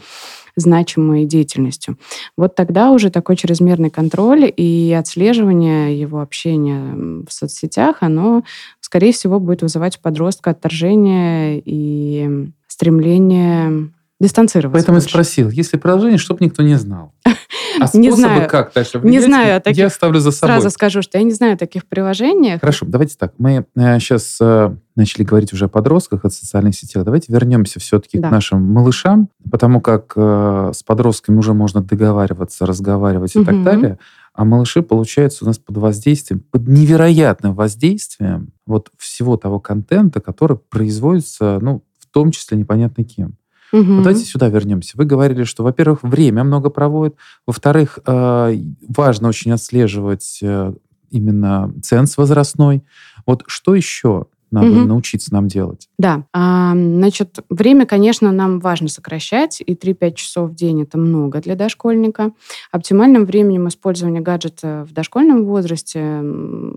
значимой 0.57 1.25
деятельностью. 1.25 1.97
Вот 2.37 2.55
тогда 2.55 2.91
уже 2.91 3.11
такой 3.11 3.37
чрезмерный 3.37 3.89
контроль 3.89 4.53
и 4.55 4.95
отслеживание 4.97 5.99
его 5.99 6.21
общения 6.21 7.25
в 7.27 7.33
соцсетях, 7.33 7.97
оно 8.01 8.43
скорее 8.81 9.13
всего, 9.13 9.41
будет 9.41 9.63
вызывать 9.63 9.97
у 9.97 10.01
подростка 10.03 10.51
отторжение 10.51 11.63
и 11.65 12.51
стремление 12.67 13.91
дистанцироваться. 14.21 14.77
Поэтому 14.77 14.97
больше. 14.97 15.09
я 15.09 15.11
спросил, 15.11 15.49
если 15.49 15.79
приложение, 15.79 16.19
чтобы 16.19 16.45
никто 16.45 16.63
не 16.63 16.75
знал. 16.75 17.15
А 17.81 17.97
не 17.97 18.11
знаю, 18.11 18.49
как 18.49 18.73
дальше 18.73 19.01
не 19.03 19.21
знаю 19.21 19.61
таких, 19.61 19.79
я 19.79 19.91
ставлю 19.91 20.21
за 20.21 20.31
собой. 20.31 20.55
Сразу 20.55 20.71
скажу, 20.71 21.03
что 21.03 21.19
я 21.19 21.25
не 21.25 21.33
знаю 21.33 21.57
таких 21.57 21.87
приложениях. 21.87 22.61
Хорошо, 22.61 22.87
давайте 22.87 23.17
так. 23.17 23.35
Мы 23.39 23.67
э, 23.77 23.99
сейчас 23.99 24.39
э, 24.41 24.75
начали 24.97 25.25
говорить 25.25 25.53
уже 25.53 25.67
о 25.67 25.69
подростках, 25.69 26.25
о 26.25 26.31
социальных 26.31 26.75
сетях. 26.75 27.05
Давайте 27.05 27.33
вернемся 27.33 27.81
все-таки 27.81 28.19
да. 28.19 28.29
к 28.29 28.31
нашим 28.31 28.63
малышам, 28.63 29.29
потому 29.51 29.81
как 29.81 30.13
э, 30.17 30.73
с 30.75 30.83
подростками 30.83 31.39
уже 31.39 31.55
можно 31.55 31.83
договариваться, 31.83 32.67
разговаривать 32.67 33.35
угу. 33.37 33.43
и 33.43 33.47
так 33.47 33.63
далее. 33.63 33.99
А 34.35 34.45
малыши, 34.45 34.83
получается, 34.83 35.45
у 35.45 35.47
нас 35.47 35.59
под 35.59 35.77
воздействием, 35.77 36.41
под 36.41 36.67
невероятным 36.67 37.55
воздействием 37.55 38.53
вот 38.67 38.91
всего 38.97 39.37
того 39.37 39.61
контента, 39.61 40.21
который 40.21 40.57
производится, 40.57 41.59
ну, 41.61 41.85
в 41.99 42.07
том 42.07 42.31
числе 42.31 42.57
непонятно 42.57 43.05
кем. 43.05 43.37
Угу. 43.73 43.83
Вот 43.83 44.03
давайте 44.03 44.25
сюда 44.25 44.49
вернемся. 44.49 44.97
Вы 44.97 45.05
говорили, 45.05 45.45
что, 45.45 45.63
во-первых, 45.63 46.03
время 46.03 46.45
много 46.45 46.71
проводит, 46.71 47.17
во-вторых, 47.47 47.99
э, 48.07 48.57
важно 48.89 49.29
очень 49.29 49.53
отслеживать 49.53 50.41
э, 50.43 50.75
именно 51.11 51.73
ценз 51.83 52.17
возрастной. 52.17 52.83
Вот 53.27 53.45
что 53.47 53.75
еще 53.75 54.27
надо 54.53 54.71
угу. 54.71 54.81
научиться 54.87 55.33
нам 55.33 55.49
делать. 55.49 55.89
Да. 55.99 56.27
А, 56.33 56.73
значит, 56.75 57.39
время, 57.49 57.87
конечно, 57.87 58.31
нам 58.31 58.61
важно 58.61 58.89
сокращать, 58.89 59.63
и 59.65 59.75
3-5 59.75 60.15
часов 60.15 60.51
в 60.51 60.55
день 60.55 60.83
это 60.83 60.99
много 60.99 61.41
для 61.41 61.57
дошкольника. 61.57 62.33
Оптимальным 62.71 63.25
временем 63.25 63.69
использования 63.69 64.21
гаджета 64.21 64.87
в 64.89 64.93
дошкольном 64.93 65.47
возрасте 65.47 66.23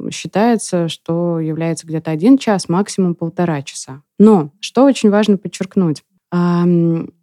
считается, 0.09 0.87
что 0.87 1.39
является 1.41 1.85
где-то 1.85 2.11
один 2.11 2.37
час, 2.37 2.69
максимум 2.69 3.13
полтора 3.13 3.61
часа. 3.61 4.01
Но, 4.17 4.51
что 4.61 4.85
очень 4.85 5.09
важно 5.09 5.37
подчеркнуть, 5.37 6.03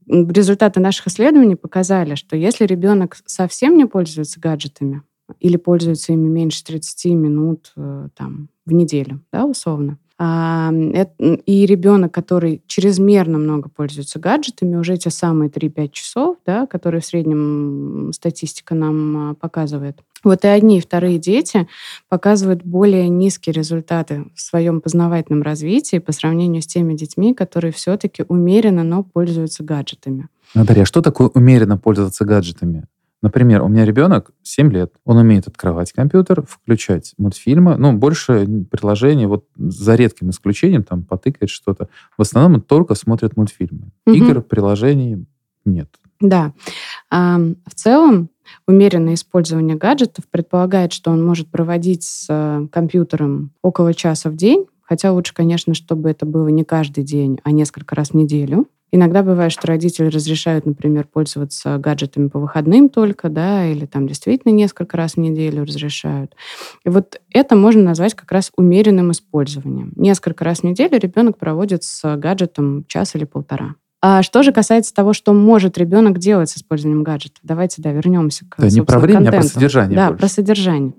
результаты 0.08 0.80
наших 0.80 1.06
исследований 1.08 1.56
показали, 1.56 2.14
что 2.14 2.36
если 2.36 2.66
ребенок 2.66 3.18
совсем 3.26 3.76
не 3.76 3.86
пользуется 3.86 4.40
гаджетами 4.40 5.02
или 5.40 5.56
пользуется 5.56 6.12
ими 6.12 6.28
меньше 6.28 6.64
30 6.64 7.04
минут 7.14 7.72
э, 7.76 8.08
там, 8.14 8.48
в 8.66 8.72
неделю, 8.72 9.22
да, 9.32 9.46
условно, 9.46 9.98
и 10.22 11.66
ребенок, 11.66 12.12
который 12.12 12.62
чрезмерно 12.66 13.38
много 13.38 13.68
пользуется 13.68 14.18
гаджетами, 14.18 14.76
уже 14.76 14.94
эти 14.94 15.08
самые 15.08 15.50
3-5 15.50 15.88
часов, 15.90 16.36
да, 16.46 16.66
которые 16.66 17.00
в 17.00 17.06
среднем 17.06 18.12
статистика 18.12 18.74
нам 18.74 19.30
а, 19.30 19.34
показывает, 19.34 19.98
вот 20.22 20.44
и 20.44 20.48
одни, 20.48 20.78
и 20.78 20.80
вторые 20.80 21.18
дети 21.18 21.66
показывают 22.08 22.62
более 22.62 23.08
низкие 23.08 23.52
результаты 23.52 24.26
в 24.36 24.40
своем 24.40 24.80
познавательном 24.80 25.42
развитии 25.42 25.98
по 25.98 26.12
сравнению 26.12 26.62
с 26.62 26.66
теми 26.66 26.94
детьми, 26.94 27.34
которые 27.34 27.72
все-таки 27.72 28.24
умеренно, 28.28 28.84
но 28.84 29.02
пользуются 29.02 29.64
гаджетами. 29.64 30.28
Наталья, 30.54 30.82
а 30.82 30.86
что 30.86 31.00
такое 31.00 31.28
умеренно 31.28 31.78
пользоваться 31.78 32.24
гаджетами? 32.24 32.84
Например, 33.22 33.62
у 33.62 33.68
меня 33.68 33.84
ребенок 33.84 34.32
7 34.42 34.72
лет. 34.72 34.92
Он 35.04 35.16
умеет 35.16 35.46
открывать 35.46 35.92
компьютер, 35.92 36.42
включать 36.42 37.14
мультфильмы. 37.18 37.76
Ну, 37.76 37.92
больше 37.92 38.46
приложений, 38.70 39.26
вот 39.26 39.46
за 39.56 39.94
редким 39.94 40.30
исключением, 40.30 40.82
там 40.82 41.04
потыкает 41.04 41.48
что-то. 41.48 41.88
В 42.18 42.22
основном 42.22 42.54
он 42.54 42.60
только 42.62 42.96
смотрит 42.96 43.36
мультфильмы. 43.36 43.92
Угу. 44.06 44.14
Игр, 44.16 44.42
приложений 44.42 45.26
нет. 45.64 45.88
Да. 46.20 46.52
В 47.10 47.74
целом, 47.74 48.28
умеренное 48.66 49.14
использование 49.14 49.76
гаджетов 49.76 50.24
предполагает, 50.30 50.92
что 50.92 51.10
он 51.10 51.24
может 51.24 51.50
проводить 51.50 52.04
с 52.04 52.26
э, 52.28 52.66
компьютером 52.70 53.52
около 53.62 53.94
часа 53.94 54.30
в 54.30 54.36
день, 54.36 54.66
хотя 54.82 55.12
лучше, 55.12 55.34
конечно, 55.34 55.74
чтобы 55.74 56.10
это 56.10 56.26
было 56.26 56.48
не 56.48 56.64
каждый 56.64 57.04
день, 57.04 57.38
а 57.44 57.50
несколько 57.50 57.94
раз 57.94 58.10
в 58.10 58.14
неделю. 58.14 58.68
Иногда 58.94 59.22
бывает, 59.22 59.50
что 59.52 59.66
родители 59.66 60.06
разрешают, 60.08 60.66
например, 60.66 61.06
пользоваться 61.10 61.78
гаджетами 61.78 62.28
по 62.28 62.38
выходным 62.38 62.90
только, 62.90 63.30
да, 63.30 63.66
или 63.66 63.86
там 63.86 64.06
действительно 64.06 64.52
несколько 64.52 64.98
раз 64.98 65.14
в 65.14 65.16
неделю 65.16 65.64
разрешают. 65.64 66.36
И 66.84 66.90
вот 66.90 67.18
это 67.30 67.56
можно 67.56 67.82
назвать 67.82 68.12
как 68.12 68.30
раз 68.30 68.50
умеренным 68.54 69.10
использованием. 69.12 69.92
Несколько 69.96 70.44
раз 70.44 70.60
в 70.60 70.64
неделю 70.64 70.98
ребенок 70.98 71.38
проводит 71.38 71.84
с 71.84 72.16
гаджетом 72.18 72.84
час 72.86 73.14
или 73.14 73.24
полтора. 73.24 73.76
А 74.02 74.22
что 74.22 74.42
же 74.42 74.52
касается 74.52 74.92
того, 74.92 75.14
что 75.14 75.32
может 75.32 75.78
ребенок 75.78 76.18
делать 76.18 76.50
с 76.50 76.58
использованием 76.58 77.02
гаджетов, 77.02 77.38
давайте, 77.42 77.80
да, 77.80 77.92
вернемся 77.92 78.44
к, 78.46 78.56
Да, 78.58 78.68
не 78.68 78.82
про 78.82 78.98
время, 78.98 79.28
а 79.28 79.32
про 79.32 79.42
содержание 79.44 79.96
Да, 79.96 80.08
больше. 80.08 80.18
про 80.18 80.28
содержание. 80.28 80.92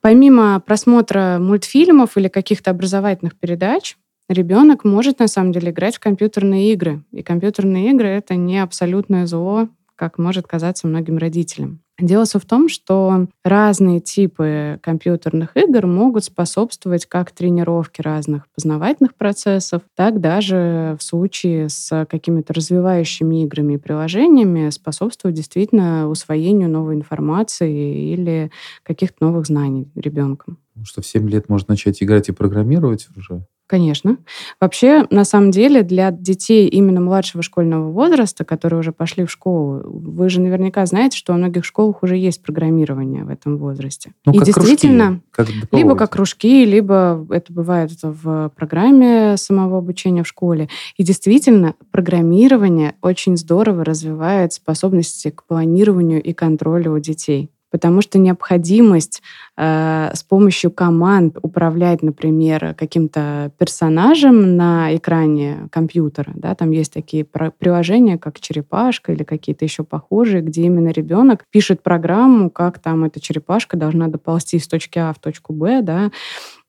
Помимо 0.00 0.58
просмотра 0.60 1.38
мультфильмов 1.38 2.16
или 2.16 2.28
каких-то 2.28 2.70
образовательных 2.70 3.36
передач, 3.36 3.96
ребенок 4.28 4.84
может 4.84 5.18
на 5.18 5.28
самом 5.28 5.52
деле 5.52 5.70
играть 5.70 5.96
в 5.96 6.00
компьютерные 6.00 6.72
игры. 6.72 7.02
И 7.12 7.22
компьютерные 7.22 7.90
игры 7.90 8.08
это 8.08 8.34
не 8.34 8.58
абсолютное 8.58 9.26
зло, 9.26 9.68
как 9.96 10.18
может 10.18 10.46
казаться 10.46 10.86
многим 10.86 11.18
родителям. 11.18 11.80
Дело 12.00 12.24
все 12.24 12.40
в 12.40 12.44
том, 12.44 12.68
что 12.68 13.28
разные 13.44 14.00
типы 14.00 14.80
компьютерных 14.82 15.56
игр 15.56 15.86
могут 15.86 16.24
способствовать 16.24 17.06
как 17.06 17.30
тренировке 17.30 18.02
разных 18.02 18.48
познавательных 18.52 19.14
процессов, 19.14 19.82
так 19.94 20.20
даже 20.20 20.96
в 20.98 21.02
случае 21.04 21.68
с 21.68 22.06
какими-то 22.10 22.54
развивающими 22.54 23.44
играми 23.44 23.74
и 23.74 23.78
приложениями 23.78 24.70
способствовать 24.70 25.36
действительно 25.36 26.08
усвоению 26.08 26.70
новой 26.70 26.96
информации 26.96 28.12
или 28.12 28.50
каких-то 28.82 29.24
новых 29.26 29.46
знаний 29.46 29.88
ребенком. 29.94 30.58
Что 30.82 31.02
в 31.02 31.06
7 31.06 31.28
лет 31.28 31.48
можно 31.48 31.74
начать 31.74 32.02
играть 32.02 32.28
и 32.28 32.32
программировать 32.32 33.06
уже. 33.16 33.46
Конечно. 33.72 34.18
Вообще, 34.60 35.06
на 35.08 35.24
самом 35.24 35.50
деле, 35.50 35.82
для 35.82 36.10
детей 36.10 36.68
именно 36.68 37.00
младшего 37.00 37.42
школьного 37.42 37.90
возраста, 37.90 38.44
которые 38.44 38.80
уже 38.80 38.92
пошли 38.92 39.24
в 39.24 39.30
школу, 39.30 39.80
вы 39.86 40.28
же 40.28 40.42
наверняка 40.42 40.84
знаете, 40.84 41.16
что 41.16 41.32
во 41.32 41.38
многих 41.38 41.64
школах 41.64 42.02
уже 42.02 42.18
есть 42.18 42.42
программирование 42.42 43.24
в 43.24 43.30
этом 43.30 43.56
возрасте. 43.56 44.12
Ну, 44.26 44.34
И 44.34 44.36
как 44.36 44.46
действительно, 44.46 45.22
кружки, 45.30 45.60
как 45.62 45.72
либо 45.72 45.96
как 45.96 46.12
кружки, 46.12 46.66
либо 46.66 47.26
это 47.30 47.50
бывает 47.50 47.92
в 48.02 48.52
программе 48.54 49.38
самого 49.38 49.78
обучения 49.78 50.22
в 50.22 50.28
школе. 50.28 50.68
И 50.98 51.02
действительно, 51.02 51.74
программирование 51.90 52.96
очень 53.00 53.38
здорово 53.38 53.86
развивает 53.86 54.52
способности 54.52 55.30
к 55.30 55.44
планированию 55.44 56.22
и 56.22 56.34
контролю 56.34 56.92
у 56.92 56.98
детей. 56.98 57.48
Потому 57.72 58.02
что 58.02 58.18
необходимость 58.18 59.22
э, 59.56 60.10
с 60.12 60.22
помощью 60.22 60.70
команд 60.70 61.38
управлять, 61.40 62.02
например, 62.02 62.74
каким-то 62.78 63.50
персонажем 63.58 64.56
на 64.56 64.94
экране 64.94 65.68
компьютера, 65.72 66.32
да, 66.36 66.54
там 66.54 66.70
есть 66.70 66.92
такие 66.92 67.24
приложения, 67.24 68.18
как 68.18 68.40
черепашка 68.40 69.12
или 69.12 69.24
какие-то 69.24 69.64
еще 69.64 69.84
похожие, 69.84 70.42
где 70.42 70.64
именно 70.64 70.90
ребенок 70.90 71.44
пишет 71.50 71.82
программу, 71.82 72.50
как 72.50 72.78
там 72.78 73.04
эта 73.04 73.20
черепашка 73.20 73.78
должна 73.78 74.08
доползти 74.08 74.58
с 74.58 74.68
точки 74.68 74.98
А 74.98 75.14
в 75.14 75.18
точку 75.18 75.54
Б, 75.54 75.80
да, 75.80 76.10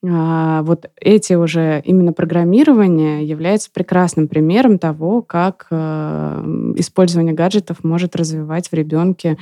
а, 0.05 0.63
вот 0.63 0.89
эти 0.99 1.33
уже 1.33 1.81
именно 1.85 2.11
программирование 2.11 3.25
является 3.25 3.71
прекрасным 3.71 4.27
примером 4.27 4.77
того, 4.77 5.21
как 5.21 5.67
э, 5.71 6.73
использование 6.75 7.33
гаджетов 7.33 7.83
может 7.83 8.15
развивать 8.15 8.67
в 8.69 8.73
ребенке 8.73 9.37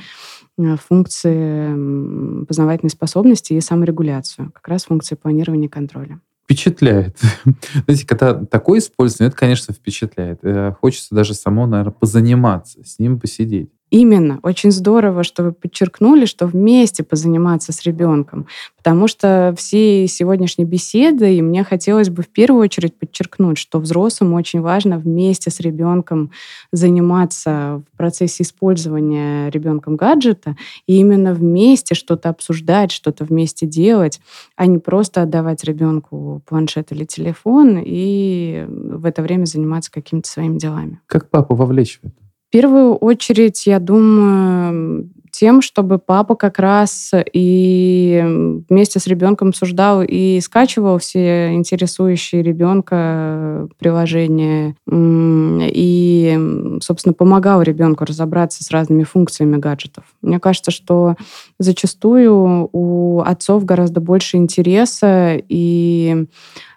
функции 0.76 1.72
м, 1.72 2.46
познавательной 2.46 2.90
способности 2.90 3.54
и 3.54 3.60
саморегуляцию, 3.60 4.50
как 4.52 4.68
раз 4.68 4.84
функции 4.84 5.14
планирования 5.14 5.66
и 5.68 5.70
контроля. 5.70 6.20
Впечатляет. 6.44 7.16
Знаете, 7.86 8.06
когда 8.06 8.34
такое 8.34 8.80
использование, 8.80 9.28
это, 9.28 9.36
конечно, 9.36 9.72
впечатляет. 9.72 10.40
Э, 10.42 10.72
Хочется 10.80 11.14
даже 11.14 11.34
само, 11.34 11.66
наверное, 11.66 11.92
позаниматься, 11.92 12.84
с 12.84 12.98
ним 12.98 13.18
посидеть. 13.20 13.70
Именно. 13.92 14.40
Очень 14.42 14.70
здорово, 14.70 15.22
что 15.22 15.42
вы 15.44 15.52
подчеркнули, 15.52 16.24
что 16.24 16.46
вместе 16.46 17.02
позаниматься 17.02 17.74
с 17.74 17.82
ребенком. 17.82 18.46
Потому 18.78 19.06
что 19.06 19.54
все 19.58 20.08
сегодняшние 20.08 20.66
беседы, 20.66 21.36
и 21.36 21.42
мне 21.42 21.62
хотелось 21.62 22.08
бы 22.08 22.22
в 22.22 22.28
первую 22.28 22.62
очередь 22.62 22.98
подчеркнуть, 22.98 23.58
что 23.58 23.78
взрослым 23.78 24.32
очень 24.32 24.62
важно 24.62 24.96
вместе 24.98 25.50
с 25.50 25.60
ребенком 25.60 26.30
заниматься 26.72 27.82
в 27.92 27.96
процессе 27.98 28.44
использования 28.44 29.50
ребенком 29.50 29.96
гаджета, 29.96 30.56
и 30.86 30.96
именно 30.96 31.34
вместе 31.34 31.94
что-то 31.94 32.30
обсуждать, 32.30 32.92
что-то 32.92 33.26
вместе 33.26 33.66
делать, 33.66 34.22
а 34.56 34.64
не 34.64 34.78
просто 34.78 35.20
отдавать 35.20 35.64
ребенку 35.64 36.40
планшет 36.46 36.92
или 36.92 37.04
телефон 37.04 37.78
и 37.84 38.64
в 38.66 39.04
это 39.04 39.20
время 39.20 39.44
заниматься 39.44 39.92
какими-то 39.92 40.30
своими 40.30 40.58
делами. 40.58 40.98
Как 41.06 41.28
папу 41.28 41.54
вовлечь 41.54 42.00
в 42.02 42.06
это? 42.06 42.21
Первую 42.52 42.96
очередь, 42.96 43.66
я 43.66 43.78
думаю, 43.80 45.08
тем, 45.30 45.62
чтобы 45.62 45.98
папа 45.98 46.34
как 46.34 46.58
раз 46.58 47.12
и 47.32 48.22
вместе 48.68 49.00
с 49.00 49.06
ребенком 49.06 49.48
обсуждал 49.48 50.02
и 50.02 50.38
скачивал 50.40 50.98
все 50.98 51.54
интересующие 51.54 52.42
ребенка 52.42 53.68
приложения 53.78 54.76
и, 54.86 56.78
собственно, 56.82 57.14
помогал 57.14 57.62
ребенку 57.62 58.04
разобраться 58.04 58.62
с 58.62 58.70
разными 58.70 59.04
функциями 59.04 59.56
гаджетов. 59.56 60.04
Мне 60.20 60.38
кажется, 60.38 60.70
что 60.70 61.16
зачастую 61.58 62.68
у 62.70 63.20
отцов 63.20 63.64
гораздо 63.64 64.02
больше 64.02 64.36
интереса 64.36 65.40
и 65.48 66.26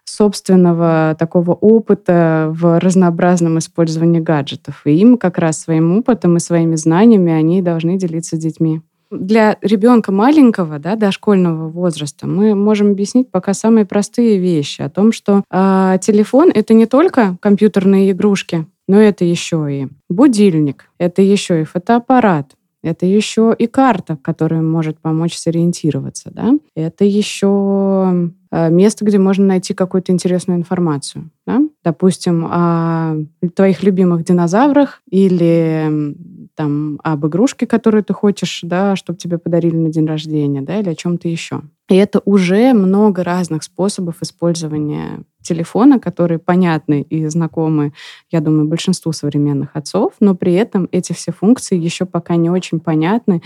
собственного 0.06 1.16
такого 1.20 1.52
опыта 1.52 2.48
в 2.52 2.80
разнообразном 2.80 3.60
использовании 3.60 4.20
гаджетов. 4.20 4.82
И 4.86 4.92
им 4.92 5.18
как 5.18 5.38
раз 5.38 5.60
своим 5.60 5.98
опытом 5.98 6.38
и 6.38 6.40
своими 6.40 6.76
знаниями 6.76 7.32
они 7.32 7.62
должны 7.62 7.98
делиться 7.98 8.36
с 8.36 8.40
детьми. 8.40 8.82
Для 9.12 9.58
ребенка 9.62 10.12
маленького, 10.12 10.80
да, 10.80 10.96
дошкольного 10.96 11.70
возраста, 11.70 12.28
мы 12.28 12.56
можем 12.56 12.92
объяснить 12.92 13.30
пока 13.30 13.54
самые 13.54 13.86
простые 13.86 14.40
вещи 14.40 14.82
о 14.82 14.90
том, 14.90 15.12
что 15.12 15.44
э, 15.50 15.98
телефон 16.02 16.52
это 16.54 16.74
не 16.74 16.86
только 16.86 17.38
компьютерные 17.40 18.12
игрушки, 18.12 18.66
но 18.88 19.00
это 19.00 19.24
еще 19.24 19.68
и 19.70 19.88
будильник, 20.10 20.90
это 20.98 21.22
еще 21.22 21.62
и 21.62 21.66
фотоаппарат, 21.66 22.56
это 22.84 23.06
еще 23.06 23.56
и 23.58 23.68
карта, 23.68 24.18
которая 24.22 24.62
может 24.62 25.00
помочь 25.00 25.36
сориентироваться, 25.36 26.32
да? 26.32 26.54
Это 26.76 27.04
еще 27.06 28.32
место, 28.70 29.06
где 29.06 29.20
можно 29.20 29.46
найти 29.46 29.74
какую-то 29.74 30.12
интересную 30.12 30.60
информацию, 30.60 31.30
да? 31.46 31.62
Допустим, 31.84 32.46
о 32.50 33.16
твоих 33.56 33.84
любимых 33.84 34.24
динозаврах 34.24 35.02
или 35.10 36.16
там 36.56 37.00
об 37.04 37.28
игрушке, 37.28 37.68
которую 37.68 38.04
ты 38.04 38.14
хочешь, 38.14 38.62
да, 38.64 38.96
чтобы 38.96 39.20
тебе 39.20 39.38
подарили 39.38 39.76
на 39.76 39.90
день 39.90 40.06
рождения, 40.06 40.62
да, 40.62 40.80
или 40.80 40.90
о 40.90 40.96
чем-то 40.96 41.28
еще. 41.28 41.62
И 41.90 41.96
это 41.96 42.22
уже 42.26 42.74
много 42.74 43.24
разных 43.24 43.64
способов 43.64 44.22
использования 44.22 45.20
телефона, 45.46 46.00
которые 46.00 46.40
понятны 46.40 47.02
и 47.02 47.26
знакомы, 47.28 47.94
я 48.32 48.42
думаю, 48.42 48.68
большинству 48.68 49.14
современных 49.14 49.70
отцов, 49.74 50.14
но 50.20 50.36
при 50.36 50.54
этом 50.54 50.90
эти 50.92 51.14
все 51.14 51.32
функции 51.32 51.78
еще 51.78 52.06
пока 52.06 52.36
не 52.36 52.50
очень 52.50 52.80
понятны 52.80 53.42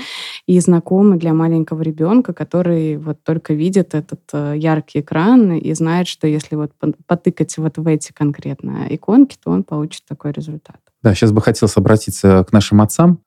и 0.47 0.59
знакомы 0.59 1.17
для 1.17 1.33
маленького 1.33 1.81
ребенка, 1.81 2.33
который 2.33 2.97
вот 2.97 3.23
только 3.23 3.53
видит 3.53 3.93
этот 3.93 4.21
яркий 4.55 5.01
экран 5.01 5.53
и 5.53 5.73
знает, 5.73 6.07
что 6.07 6.27
если 6.27 6.55
вот 6.55 6.71
потыкать 7.05 7.57
вот 7.57 7.77
в 7.77 7.88
эти 7.88 8.12
конкретно 8.13 8.88
иконки, 8.89 9.38
то 9.43 9.51
он 9.51 9.63
получит 9.63 10.03
такой 10.07 10.31
результат. 10.31 10.79
Да, 11.01 11.15
сейчас 11.15 11.31
бы 11.31 11.41
хотелось 11.41 11.77
обратиться 11.77 12.45
к 12.47 12.51
нашим 12.51 12.81
отцам, 12.81 13.21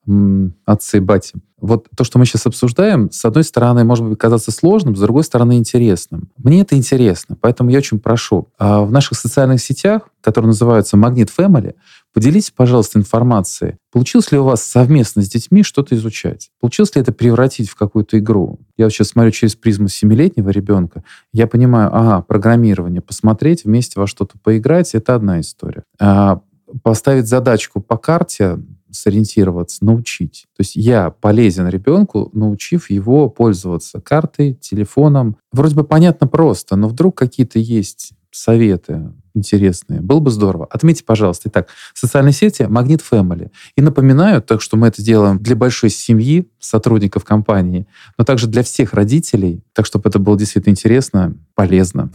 отцы 0.66 0.98
и 0.98 1.00
бати. 1.00 1.34
Вот 1.58 1.86
то, 1.96 2.02
что 2.02 2.18
мы 2.18 2.26
сейчас 2.26 2.44
обсуждаем, 2.44 3.10
с 3.12 3.24
одной 3.24 3.44
стороны, 3.44 3.84
может 3.84 4.04
быть 4.04 4.18
казаться 4.18 4.50
сложным, 4.50 4.96
с 4.96 5.00
другой 5.00 5.22
стороны, 5.22 5.56
интересным. 5.56 6.28
Мне 6.36 6.62
это 6.62 6.76
интересно, 6.76 7.36
поэтому 7.40 7.70
я 7.70 7.78
очень 7.78 8.00
прошу. 8.00 8.48
В 8.58 8.90
наших 8.90 9.16
социальных 9.16 9.62
сетях, 9.62 10.08
которые 10.20 10.48
называются 10.48 10.96
Магнит 10.96 11.30
Family, 11.34 11.76
поделитесь, 12.12 12.50
пожалуйста, 12.50 12.98
информацией. 12.98 13.76
Получилось 13.92 14.32
ли 14.32 14.38
у 14.38 14.44
вас 14.44 14.62
совместно 14.64 15.22
с 15.22 15.28
детьми 15.28 15.62
что-то 15.62 15.94
изучать? 15.94 16.50
Получилось 16.60 16.94
ли 16.96 17.00
это 17.00 17.12
превратить 17.12 17.70
в 17.70 17.76
какую-то 17.76 18.18
игру? 18.18 18.58
Я 18.76 18.90
сейчас 18.90 19.08
смотрю 19.08 19.30
через 19.30 19.54
призму 19.54 19.86
семилетнего 19.86 20.50
ребенка, 20.50 21.04
я 21.32 21.46
понимаю, 21.46 21.90
ага, 21.96 22.22
программирование, 22.22 23.00
посмотреть, 23.00 23.64
вместе 23.64 24.00
во 24.00 24.08
что-то 24.08 24.34
поиграть, 24.42 24.94
это 24.94 25.14
одна 25.14 25.40
история. 25.40 25.84
Поставить 26.82 27.28
задачку 27.28 27.80
по 27.80 27.96
карте, 27.96 28.58
сориентироваться, 28.90 29.84
научить. 29.84 30.46
То 30.56 30.60
есть 30.60 30.76
я 30.76 31.10
полезен 31.10 31.68
ребенку, 31.68 32.30
научив 32.32 32.90
его 32.90 33.28
пользоваться 33.28 34.00
картой, 34.00 34.54
телефоном. 34.54 35.36
Вроде 35.52 35.74
бы 35.74 35.84
понятно 35.84 36.26
просто, 36.26 36.76
но 36.76 36.88
вдруг 36.88 37.16
какие-то 37.16 37.58
есть 37.58 38.12
советы 38.30 39.12
интересные. 39.34 40.00
Было 40.00 40.20
бы 40.20 40.30
здорово. 40.30 40.66
Отметьте, 40.70 41.04
пожалуйста. 41.04 41.48
Итак, 41.48 41.68
социальные 41.94 42.32
сети 42.32 42.64
Магнит 42.64 43.00
Family. 43.00 43.50
И 43.76 43.82
напоминаю, 43.82 44.42
так 44.42 44.60
что 44.60 44.76
мы 44.76 44.88
это 44.88 45.02
делаем 45.02 45.38
для 45.38 45.56
большой 45.56 45.90
семьи, 45.90 46.50
сотрудников 46.58 47.24
компании, 47.24 47.86
но 48.18 48.24
также 48.24 48.46
для 48.46 48.62
всех 48.62 48.92
родителей, 48.92 49.62
так 49.72 49.86
чтобы 49.86 50.08
это 50.08 50.18
было 50.18 50.36
действительно 50.36 50.72
интересно, 50.72 51.34
полезно. 51.54 52.10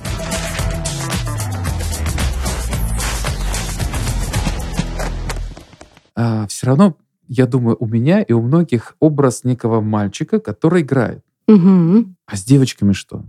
А, 6.18 6.48
все 6.48 6.68
равно, 6.68 6.98
я 7.28 7.46
думаю, 7.46 7.78
у 7.80 7.86
меня 7.86 8.22
и 8.22 8.34
у 8.34 8.42
многих 8.42 8.96
образ 9.00 9.44
некого 9.44 9.82
мальчика, 9.82 10.40
который 10.40 10.82
играет. 10.82 11.24
Угу. 11.48 12.06
А 12.26 12.36
с 12.36 12.44
девочками 12.44 12.94
что? 12.94 13.24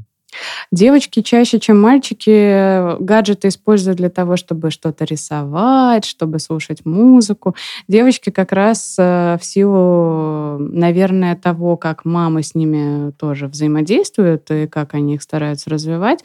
Девочки 0.70 1.22
чаще, 1.22 1.58
чем 1.58 1.80
мальчики, 1.80 3.00
гаджеты 3.02 3.48
используют 3.48 3.98
для 3.98 4.10
того, 4.10 4.36
чтобы 4.36 4.70
что-то 4.70 5.04
рисовать, 5.04 6.04
чтобы 6.04 6.38
слушать 6.38 6.84
музыку. 6.84 7.54
Девочки 7.88 8.30
как 8.30 8.52
раз 8.52 8.96
э, 8.98 9.38
в 9.40 9.44
силу, 9.44 10.58
наверное, 10.58 11.34
того, 11.34 11.76
как 11.76 12.04
мамы 12.04 12.42
с 12.42 12.54
ними 12.54 13.10
тоже 13.12 13.48
взаимодействуют 13.48 14.50
и 14.50 14.66
как 14.66 14.94
они 14.94 15.14
их 15.14 15.22
стараются 15.22 15.70
развивать, 15.70 16.22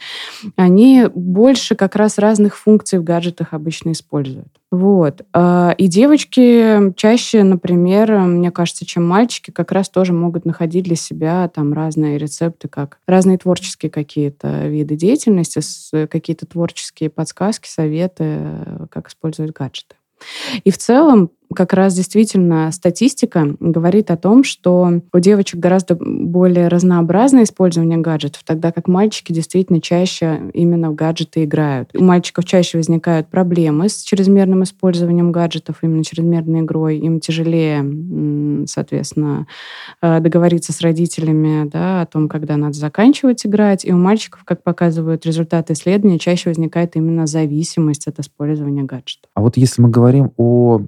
они 0.56 1.06
больше 1.14 1.74
как 1.74 1.96
раз 1.96 2.18
разных 2.18 2.56
функций 2.56 2.98
в 2.98 3.04
гаджетах 3.04 3.48
обычно 3.52 3.92
используют. 3.92 4.48
Вот. 4.74 5.22
А, 5.32 5.72
и 5.78 5.86
девочки 5.86 6.92
чаще, 6.96 7.44
например, 7.44 8.18
мне 8.18 8.50
кажется, 8.50 8.84
чем 8.84 9.06
мальчики, 9.06 9.52
как 9.52 9.70
раз 9.70 9.88
тоже 9.88 10.12
могут 10.12 10.44
находить 10.44 10.84
для 10.84 10.96
себя 10.96 11.48
там 11.48 11.72
разные 11.72 12.18
рецепты, 12.18 12.66
как 12.66 12.98
разные 13.06 13.38
творческие 13.38 13.90
какие-то 13.90 14.66
виды 14.66 14.96
деятельности, 14.96 15.60
какие-то 16.08 16.46
творческие 16.46 17.08
подсказки, 17.08 17.68
советы, 17.68 18.40
как 18.90 19.08
использовать 19.08 19.52
гаджеты. 19.52 19.94
И 20.64 20.72
в 20.72 20.78
целом 20.78 21.30
как 21.54 21.72
раз 21.72 21.94
действительно 21.94 22.70
статистика 22.72 23.56
говорит 23.60 24.10
о 24.10 24.16
том, 24.16 24.44
что 24.44 25.00
у 25.12 25.18
девочек 25.18 25.60
гораздо 25.60 25.96
более 25.98 26.68
разнообразное 26.68 27.44
использование 27.44 27.98
гаджетов, 27.98 28.42
тогда 28.44 28.72
как 28.72 28.88
мальчики 28.88 29.32
действительно 29.32 29.80
чаще 29.80 30.50
именно 30.52 30.90
в 30.90 30.94
гаджеты 30.94 31.44
играют. 31.44 31.90
У 31.94 32.02
мальчиков 32.02 32.44
чаще 32.44 32.78
возникают 32.78 33.28
проблемы 33.28 33.88
с 33.88 34.02
чрезмерным 34.02 34.62
использованием 34.64 35.32
гаджетов, 35.32 35.78
именно 35.82 36.04
чрезмерной 36.04 36.60
игрой. 36.60 36.98
Им 36.98 37.20
тяжелее, 37.20 38.66
соответственно, 38.66 39.46
э, 40.02 40.20
договориться 40.20 40.72
с 40.72 40.80
родителями 40.80 41.68
да, 41.68 42.02
о 42.02 42.06
том, 42.06 42.28
когда 42.28 42.56
надо 42.56 42.74
заканчивать 42.74 43.46
играть. 43.46 43.84
И 43.84 43.92
у 43.92 43.96
мальчиков, 43.96 44.44
как 44.44 44.62
показывают 44.62 45.26
результаты 45.26 45.72
исследования, 45.72 46.18
чаще 46.18 46.50
возникает 46.50 46.96
именно 46.96 47.26
зависимость 47.26 48.06
от 48.06 48.18
использования 48.18 48.82
гаджетов. 48.82 49.30
А 49.34 49.40
вот 49.40 49.56
если 49.56 49.82
мы 49.82 49.88
говорим 49.88 50.32
о 50.36 50.82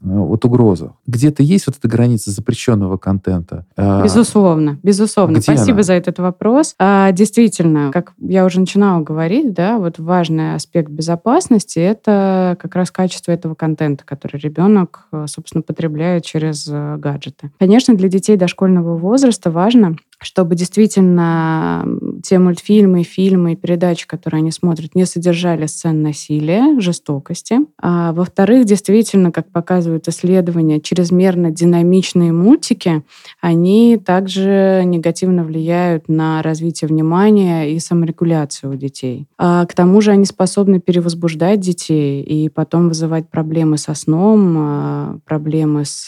вот 0.00 0.44
угроза. 0.44 0.92
Где-то 1.06 1.42
есть 1.42 1.66
вот 1.66 1.76
эта 1.78 1.88
граница 1.88 2.30
запрещенного 2.30 2.96
контента? 2.96 3.66
А, 3.76 4.02
безусловно, 4.02 4.78
безусловно. 4.82 5.34
Где 5.36 5.42
Спасибо 5.42 5.78
она? 5.78 5.82
за 5.82 5.92
этот 5.94 6.18
вопрос. 6.18 6.74
А, 6.78 7.12
действительно, 7.12 7.90
как 7.92 8.12
я 8.18 8.44
уже 8.44 8.60
начинала 8.60 9.02
говорить, 9.02 9.52
да, 9.52 9.78
вот 9.78 9.98
важный 9.98 10.54
аспект 10.54 10.90
безопасности 10.90 11.78
это 11.78 12.56
как 12.60 12.74
раз 12.74 12.90
качество 12.90 13.32
этого 13.32 13.54
контента, 13.54 14.04
который 14.04 14.38
ребенок, 14.40 15.08
собственно, 15.26 15.62
потребляет 15.62 16.24
через 16.24 16.68
э, 16.70 16.96
гаджеты. 16.98 17.50
Конечно, 17.58 17.94
для 17.94 18.08
детей 18.08 18.36
дошкольного 18.36 18.96
возраста 18.96 19.50
важно 19.50 19.96
чтобы 20.18 20.56
действительно 20.56 21.86
те 22.22 22.38
мультфильмы, 22.38 23.02
фильмы 23.02 23.52
и 23.52 23.56
передачи, 23.56 24.06
которые 24.06 24.38
они 24.38 24.50
смотрят, 24.50 24.94
не 24.94 25.04
содержали 25.04 25.66
сцен 25.66 26.02
насилия, 26.02 26.80
жестокости. 26.80 27.58
А, 27.80 28.12
во-вторых, 28.12 28.64
действительно, 28.64 29.30
как 29.30 29.50
показывают 29.50 30.08
исследования, 30.08 30.80
чрезмерно 30.80 31.50
динамичные 31.50 32.32
мультики, 32.32 33.02
они 33.40 34.00
также 34.02 34.82
негативно 34.84 35.44
влияют 35.44 36.08
на 36.08 36.42
развитие 36.42 36.88
внимания 36.88 37.70
и 37.72 37.78
саморегуляцию 37.78 38.72
у 38.72 38.76
детей. 38.76 39.26
А, 39.38 39.66
к 39.66 39.74
тому 39.74 40.00
же 40.00 40.12
они 40.12 40.24
способны 40.24 40.80
перевозбуждать 40.80 41.60
детей 41.60 42.22
и 42.22 42.48
потом 42.48 42.88
вызывать 42.88 43.28
проблемы 43.28 43.76
со 43.76 43.94
сном, 43.94 44.56
а, 44.58 45.18
проблемы 45.26 45.84
с 45.84 46.06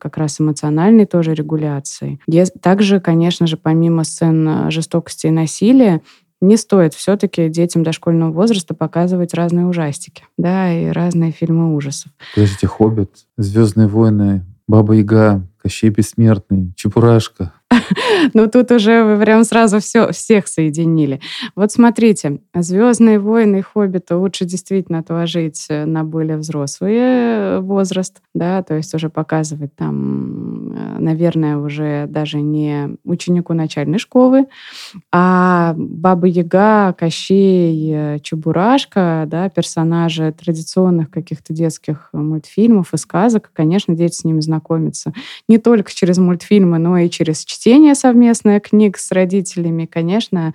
как 0.00 0.16
раз 0.16 0.40
эмоциональной 0.40 1.06
тоже 1.06 1.34
регуляцией. 1.34 2.20
Также, 2.62 3.00
конечно, 3.00 3.15
конечно 3.16 3.46
же, 3.46 3.56
помимо 3.56 4.04
сцен 4.04 4.46
э, 4.46 4.70
жестокости 4.70 5.26
и 5.26 5.30
насилия, 5.30 6.02
не 6.42 6.58
стоит 6.58 6.92
все-таки 6.92 7.48
детям 7.48 7.82
дошкольного 7.82 8.30
возраста 8.30 8.74
показывать 8.74 9.32
разные 9.32 9.64
ужастики, 9.64 10.24
да, 10.36 10.70
и 10.70 10.88
разные 10.88 11.32
фильмы 11.32 11.74
ужасов. 11.74 12.12
Подождите, 12.34 12.66
«Хоббит», 12.66 13.10
«Звездные 13.38 13.88
войны», 13.88 14.44
«Баба-Яга», 14.68 15.48
«Кощей 15.62 15.88
Бессмертный», 15.88 16.74
«Чепурашка». 16.76 17.52
Ну, 18.34 18.48
тут 18.48 18.70
уже 18.70 19.04
вы 19.04 19.18
прям 19.20 19.44
сразу 19.44 19.80
все, 19.80 20.12
всех 20.12 20.48
соединили. 20.48 21.20
Вот 21.54 21.72
смотрите, 21.72 22.40
«Звездные 22.54 23.18
войны» 23.18 23.58
и 23.58 23.62
«Хоббита» 23.62 24.16
лучше 24.16 24.44
действительно 24.44 24.98
отложить 25.00 25.66
э, 25.68 25.84
на 25.84 26.04
более 26.04 26.36
взрослый 26.36 26.94
э, 26.96 27.60
возраст, 27.60 28.20
да, 28.34 28.62
то 28.62 28.74
есть 28.74 28.94
уже 28.94 29.08
показывать 29.08 29.74
там, 29.74 30.72
э, 30.74 30.98
наверное, 30.98 31.58
уже 31.58 32.06
даже 32.08 32.40
не 32.40 32.96
ученику 33.04 33.54
начальной 33.54 33.98
школы, 33.98 34.46
а 35.12 35.74
Баба-Яга, 35.76 36.94
Кощей, 36.94 38.20
Чебурашка, 38.20 39.24
да, 39.26 39.48
персонажи 39.48 40.32
традиционных 40.32 41.10
каких-то 41.10 41.52
детских 41.52 42.10
мультфильмов 42.12 42.94
и 42.94 42.96
сказок, 42.96 43.50
конечно, 43.52 43.94
дети 43.94 44.14
с 44.14 44.24
ними 44.24 44.40
знакомятся 44.40 45.12
не 45.48 45.58
только 45.58 45.92
через 45.92 46.18
мультфильмы, 46.18 46.78
но 46.78 46.98
и 46.98 47.10
через 47.10 47.44
чтение 47.44 47.65
совместное 47.94 48.60
книг 48.60 48.98
с 48.98 49.10
родителями, 49.12 49.86
конечно, 49.86 50.54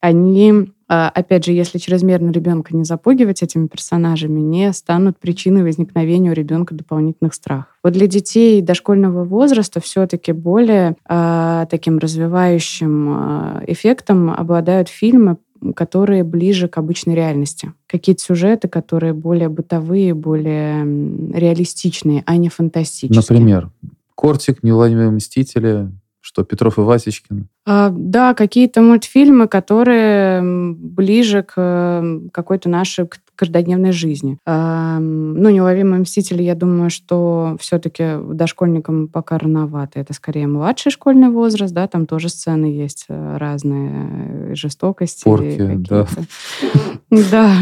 они 0.00 0.72
а, 0.90 1.10
опять 1.10 1.44
же, 1.44 1.52
если 1.52 1.76
чрезмерно 1.76 2.30
ребенка 2.30 2.74
не 2.74 2.84
запугивать 2.84 3.42
этими 3.42 3.66
персонажами, 3.66 4.40
не 4.40 4.72
станут 4.72 5.18
причиной 5.18 5.62
возникновения 5.62 6.30
у 6.30 6.34
ребенка 6.34 6.74
дополнительных 6.74 7.34
страхов. 7.34 7.74
Вот 7.84 7.92
для 7.92 8.06
детей 8.06 8.62
дошкольного 8.62 9.24
возраста 9.24 9.80
все-таки 9.80 10.32
более 10.32 10.96
э, 11.06 11.66
таким 11.70 11.98
развивающим 11.98 13.08
э, 13.10 13.64
эффектом 13.66 14.30
обладают 14.30 14.88
фильмы, 14.88 15.36
которые 15.76 16.24
ближе 16.24 16.68
к 16.68 16.78
обычной 16.78 17.14
реальности. 17.14 17.72
Какие-то 17.86 18.22
сюжеты, 18.22 18.68
которые 18.68 19.12
более 19.12 19.50
бытовые, 19.50 20.14
более 20.14 20.84
реалистичные, 21.34 22.22
а 22.24 22.36
не 22.38 22.48
фантастические. 22.48 23.20
Например, 23.20 23.70
Кортик, 24.14 24.62
Неуловимые 24.62 25.10
мстители, 25.10 25.90
что 26.28 26.44
Петров 26.44 26.76
и 26.76 26.82
Васечкин? 26.82 27.48
А, 27.64 27.88
да, 27.90 28.34
какие-то 28.34 28.82
мультфильмы, 28.82 29.48
которые 29.48 30.42
ближе 30.42 31.42
к 31.42 32.04
какой-то 32.32 32.68
нашей 32.68 33.06
каждодневной 33.38 33.92
жизни. 33.92 34.38
Ну, 34.44 35.48
«Неуловимые 35.48 36.00
мстители», 36.00 36.42
я 36.42 36.54
думаю, 36.54 36.90
что 36.90 37.56
все-таки 37.60 38.16
дошкольникам 38.34 39.08
пока 39.08 39.38
рановато. 39.38 40.00
Это 40.00 40.12
скорее 40.12 40.46
младший 40.46 40.90
школьный 40.90 41.30
возраст, 41.30 41.72
да, 41.72 41.86
там 41.86 42.06
тоже 42.06 42.28
сцены 42.28 42.66
есть 42.66 43.06
э, 43.08 43.36
разные, 43.36 43.90
э, 44.50 44.54
жестокости. 44.54 45.24
Порки, 45.24 45.76
да. 45.88 46.06
Да. 47.10 47.54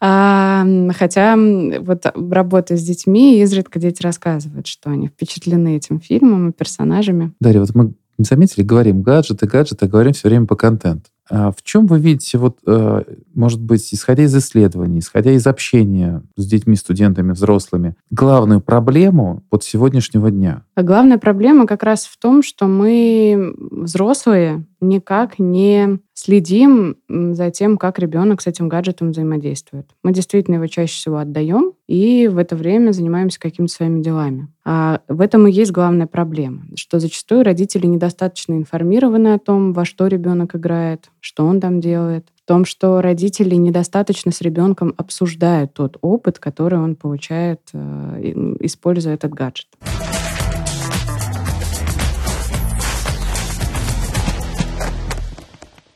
А, 0.00 0.66
хотя 0.94 1.36
вот 1.36 2.04
работая 2.14 2.76
с 2.76 2.82
детьми, 2.82 3.40
изредка 3.40 3.78
дети 3.78 4.02
рассказывают, 4.02 4.66
что 4.66 4.90
они 4.90 5.08
впечатлены 5.08 5.76
этим 5.76 6.00
фильмом 6.00 6.50
и 6.50 6.52
персонажами. 6.52 7.32
Дарья, 7.40 7.60
вот 7.60 7.74
мы 7.74 7.94
заметили, 8.18 8.62
говорим 8.62 9.02
гаджеты, 9.02 9.46
гаджеты, 9.46 9.86
а 9.86 9.88
говорим 9.88 10.12
все 10.12 10.28
время 10.28 10.46
по 10.46 10.56
контенту. 10.56 11.10
А 11.30 11.52
в 11.52 11.62
чем 11.62 11.86
вы 11.86 12.00
видите, 12.00 12.38
вот, 12.38 12.58
э, 12.66 13.02
может 13.34 13.60
быть, 13.60 13.94
исходя 13.94 14.24
из 14.24 14.36
исследований, 14.36 14.98
исходя 14.98 15.30
из 15.30 15.46
общения 15.46 16.22
с 16.36 16.44
детьми, 16.44 16.74
студентами, 16.74 17.32
взрослыми, 17.32 17.94
главную 18.10 18.60
проблему 18.60 19.44
от 19.50 19.62
сегодняшнего 19.62 20.30
дня? 20.30 20.64
А 20.74 20.82
главная 20.82 21.18
проблема 21.18 21.66
как 21.66 21.84
раз 21.84 22.04
в 22.04 22.18
том, 22.18 22.42
что 22.42 22.66
мы, 22.66 23.54
взрослые, 23.70 24.66
никак 24.80 25.38
не 25.38 26.00
следим 26.14 26.96
за 27.08 27.50
тем, 27.50 27.78
как 27.78 27.98
ребенок 27.98 28.42
с 28.42 28.46
этим 28.46 28.68
гаджетом 28.68 29.10
взаимодействует. 29.10 29.90
Мы 30.02 30.12
действительно 30.12 30.56
его 30.56 30.66
чаще 30.66 30.94
всего 30.94 31.18
отдаем, 31.18 31.72
и 31.86 32.28
в 32.28 32.36
это 32.36 32.56
время 32.56 32.92
занимаемся 32.92 33.40
какими-то 33.40 33.72
своими 33.72 34.02
делами. 34.02 34.48
А 34.64 35.00
в 35.08 35.20
этом 35.20 35.46
и 35.46 35.52
есть 35.52 35.72
главная 35.72 36.06
проблема, 36.06 36.62
что 36.76 36.98
зачастую 36.98 37.42
родители 37.42 37.86
недостаточно 37.86 38.54
информированы 38.54 39.34
о 39.34 39.38
том, 39.38 39.72
во 39.72 39.84
что 39.84 40.06
ребенок 40.06 40.54
играет, 40.54 41.10
что 41.20 41.46
он 41.46 41.60
там 41.60 41.80
делает, 41.80 42.26
в 42.36 42.46
том, 42.46 42.64
что 42.64 43.00
родители 43.00 43.54
недостаточно 43.54 44.32
с 44.32 44.40
ребенком 44.42 44.94
обсуждают 44.96 45.72
тот 45.72 45.96
опыт, 46.02 46.38
который 46.38 46.78
он 46.78 46.96
получает, 46.96 47.60
э, 47.72 48.56
используя 48.60 49.14
этот 49.14 49.32
гаджет. 49.32 49.68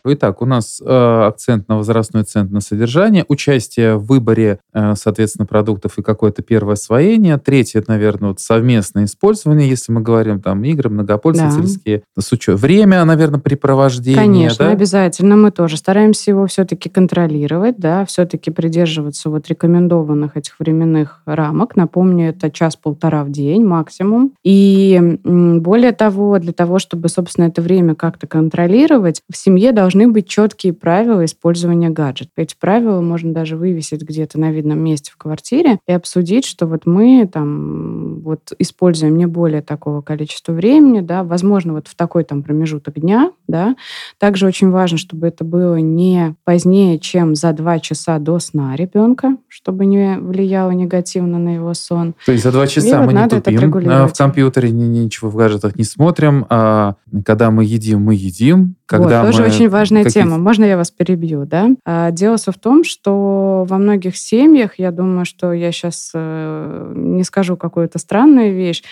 Итак, 0.07 0.43
у 0.43 0.45
нас 0.45 0.83
э, 0.85 1.23
акцент 1.27 1.67
на 1.69 1.79
возрастной 1.79 2.23
акцент 2.23 2.51
на 2.51 2.61
содержание, 2.61 3.25
участие 3.29 3.97
в 3.97 4.05
выборе, 4.05 4.59
э, 4.75 4.95
соответственно, 4.97 5.47
продуктов 5.47 5.97
и 5.99 6.03
какое-то 6.03 6.43
первое 6.43 6.75
освоение. 6.75 7.39
Третье, 7.39 7.79
это, 7.79 7.93
наверное, 7.93 8.29
вот 8.29 8.41
совместное 8.41 9.05
использование, 9.05 9.67
если 9.67 9.93
мы 9.93 10.03
говорим 10.03 10.43
там 10.43 10.63
игры 10.65 10.91
многопользовательские. 10.91 12.03
Да. 12.15 12.23
С 12.23 12.33
учетом 12.33 12.57
время, 12.57 13.03
наверное, 13.05 13.41
препровождения. 13.41 14.21
Конечно, 14.21 14.67
да? 14.67 14.73
обязательно. 14.73 15.37
Мы 15.37 15.51
тоже 15.51 15.79
стараемся 15.79 16.33
его 16.33 16.47
все-таки 16.47 16.91
контролировать, 16.91 17.79
да, 17.79 18.05
все-таки 18.05 18.51
придерживаться 18.51 19.31
вот 19.31 19.49
рекомендованных 19.49 20.37
этих 20.37 20.61
временных 20.61 21.23
рамок. 21.25 21.77
Напомню, 21.77 22.29
это 22.29 22.51
час-полтора 22.51 23.25
в 23.25 23.31
день 23.31 23.65
максимум. 23.65 24.33
И 24.45 25.19
более 25.25 25.93
того, 25.93 26.39
для 26.39 26.53
того, 26.53 26.79
чтобы, 26.79 27.09
собственно, 27.09 27.47
это 27.47 27.63
время 27.63 27.95
как-то 27.95 28.27
контролировать, 28.27 29.23
в 29.31 29.37
семье 29.37 29.73
должны 29.73 29.94
быть 29.95 30.29
четкие 30.29 30.73
правила 30.73 31.25
использования 31.25 31.91
гаджета. 31.91 32.31
Эти 32.37 32.55
правила 32.59 33.01
можно 33.01 33.33
даже 33.33 33.57
вывесить 33.57 34.03
где-то 34.03 34.39
на 34.39 34.51
видном 34.51 34.79
месте 34.79 35.11
в 35.13 35.17
квартире 35.17 35.79
и 35.87 35.93
обсудить, 35.93 36.45
что 36.45 36.67
вот 36.67 36.87
мы 36.87 37.29
там 37.33 38.21
вот 38.21 38.53
используем 38.59 39.17
не 39.17 39.27
более 39.27 39.63
такого 39.63 40.01
количества 40.01 40.53
времени, 40.53 41.01
да, 41.01 41.25
возможно, 41.25 41.75
вот 41.75 41.89
в 41.89 41.95
такой 41.95 42.25
там 42.25 42.43
промежуток 42.43 43.01
дня, 43.01 43.33
да. 43.47 43.77
Также 44.19 44.47
очень 44.47 44.71
важно, 44.71 44.99
чтобы 44.99 45.27
это 45.27 45.45
было 45.45 45.77
не 45.77 46.35
позднее, 46.45 46.99
чем 46.99 47.35
за 47.35 47.53
два 47.53 47.79
часа 47.79 48.19
до 48.19 48.39
сна 48.39 48.77
ребенка, 48.77 49.37
чтобы 49.49 49.87
не 49.87 50.19
влияло 50.19 50.71
негативно 50.71 51.39
на 51.39 51.55
его 51.55 51.75
сон. 51.75 52.15
То 52.27 52.33
есть 52.33 52.45
за 52.45 52.53
два 52.53 52.67
часа 52.67 52.89
и 52.89 53.07
мы 53.07 53.13
вот 53.13 53.33
не 53.33 53.41
тупим, 53.41 53.91
а 53.91 54.07
в 54.07 54.17
компьютере 54.17 54.71
ничего 54.71 55.31
в 55.31 55.37
гаджетах 55.37 55.77
не 55.77 55.85
смотрим, 55.85 56.47
а 56.49 56.95
когда 57.25 57.51
мы 57.51 57.65
едим, 57.65 58.03
мы 58.03 58.15
едим, 58.15 58.77
когда 58.87 59.23
вот, 59.23 59.33
тоже 59.33 59.45
очень 59.45 59.69
важная 59.85 60.05
какие... 60.05 60.23
тема. 60.23 60.39
Можно 60.39 60.65
я 60.65 60.77
вас 60.77 60.91
перебью, 60.91 61.45
да? 61.45 61.71
А, 61.85 62.11
дело 62.11 62.37
в 62.37 62.59
том, 62.59 62.85
что 62.85 63.65
во 63.69 63.79
многих 63.79 64.17
семьях, 64.17 64.79
я 64.79 64.91
думаю, 64.91 65.25
что 65.25 65.53
я 65.53 65.73
сейчас 65.73 66.11
э, 66.15 66.93
не 66.95 67.25
скажу 67.25 67.57
какую-то 67.57 67.99
странную 67.99 68.55
вещь, 68.55 68.83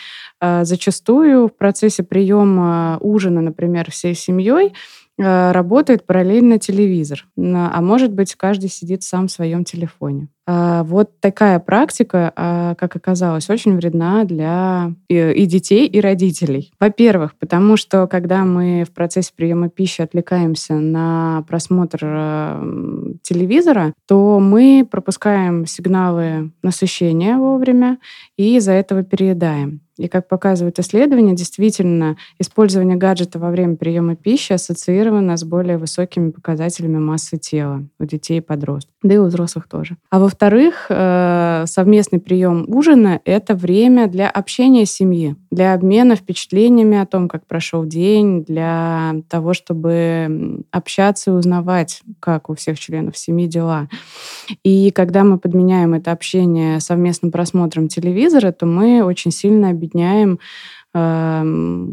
а, 0.40 0.64
зачастую 0.64 1.48
в 1.48 1.56
процессе 1.56 2.02
приема 2.02 2.98
ужина, 3.00 3.40
например, 3.40 3.90
всей 3.90 4.14
семьей, 4.14 4.72
Э, 5.11 5.11
работает 5.22 6.06
параллельно 6.06 6.58
телевизор, 6.58 7.26
а 7.36 7.80
может 7.80 8.12
быть, 8.12 8.34
каждый 8.34 8.68
сидит 8.68 9.02
сам 9.02 9.28
в 9.28 9.32
своем 9.32 9.64
телефоне. 9.64 10.28
А 10.44 10.82
вот 10.82 11.20
такая 11.20 11.60
практика, 11.60 12.32
а, 12.34 12.74
как 12.74 12.96
оказалось, 12.96 13.48
очень 13.48 13.76
вредна 13.76 14.24
для 14.24 14.92
и 15.08 15.46
детей, 15.46 15.86
и 15.86 16.00
родителей. 16.00 16.72
Во-первых, 16.80 17.36
потому 17.38 17.76
что 17.76 18.08
когда 18.08 18.44
мы 18.44 18.84
в 18.84 18.92
процессе 18.92 19.32
приема 19.36 19.68
пищи 19.68 20.02
отвлекаемся 20.02 20.74
на 20.74 21.44
просмотр 21.46 22.00
э, 22.02 23.14
телевизора, 23.22 23.92
то 24.08 24.40
мы 24.40 24.86
пропускаем 24.90 25.64
сигналы 25.66 26.50
насыщения 26.62 27.36
вовремя 27.36 27.98
и 28.36 28.56
из-за 28.56 28.72
этого 28.72 29.04
переедаем. 29.04 29.80
И 30.02 30.08
как 30.08 30.26
показывают 30.26 30.80
исследования, 30.80 31.32
действительно, 31.32 32.16
использование 32.40 32.96
гаджета 32.96 33.38
во 33.38 33.50
время 33.50 33.76
приема 33.76 34.16
пищи 34.16 34.52
ассоциировано 34.52 35.36
с 35.36 35.44
более 35.44 35.78
высокими 35.78 36.32
показателями 36.32 36.98
массы 36.98 37.38
тела 37.38 37.84
у 38.00 38.04
детей 38.04 38.38
и 38.38 38.40
подростков, 38.40 38.92
да 39.04 39.14
и 39.14 39.18
у 39.18 39.26
взрослых 39.26 39.68
тоже. 39.68 39.96
А 40.10 40.18
во-вторых, 40.18 40.86
э, 40.88 41.66
совместный 41.68 42.18
прием 42.18 42.64
ужина— 42.66 43.20
это 43.24 43.54
время 43.54 44.08
для 44.08 44.28
общения 44.28 44.86
семьи, 44.86 45.36
для 45.52 45.72
обмена 45.72 46.16
впечатлениями 46.16 46.98
о 46.98 47.06
том, 47.06 47.28
как 47.28 47.46
прошел 47.46 47.84
день, 47.84 48.42
для 48.42 49.14
того, 49.28 49.54
чтобы 49.54 50.64
общаться 50.72 51.30
и 51.30 51.34
узнавать, 51.34 52.02
как 52.18 52.50
у 52.50 52.56
всех 52.56 52.76
членов 52.76 53.16
семьи 53.16 53.46
дела. 53.46 53.88
И 54.64 54.90
когда 54.90 55.22
мы 55.22 55.38
подменяем 55.38 55.94
это 55.94 56.10
общение 56.10 56.80
совместным 56.80 57.30
просмотром 57.30 57.86
телевизора, 57.86 58.50
то 58.50 58.66
мы 58.66 59.04
очень 59.04 59.30
сильно 59.30 59.70
объединяем 59.70 59.91
эм, 59.94 60.38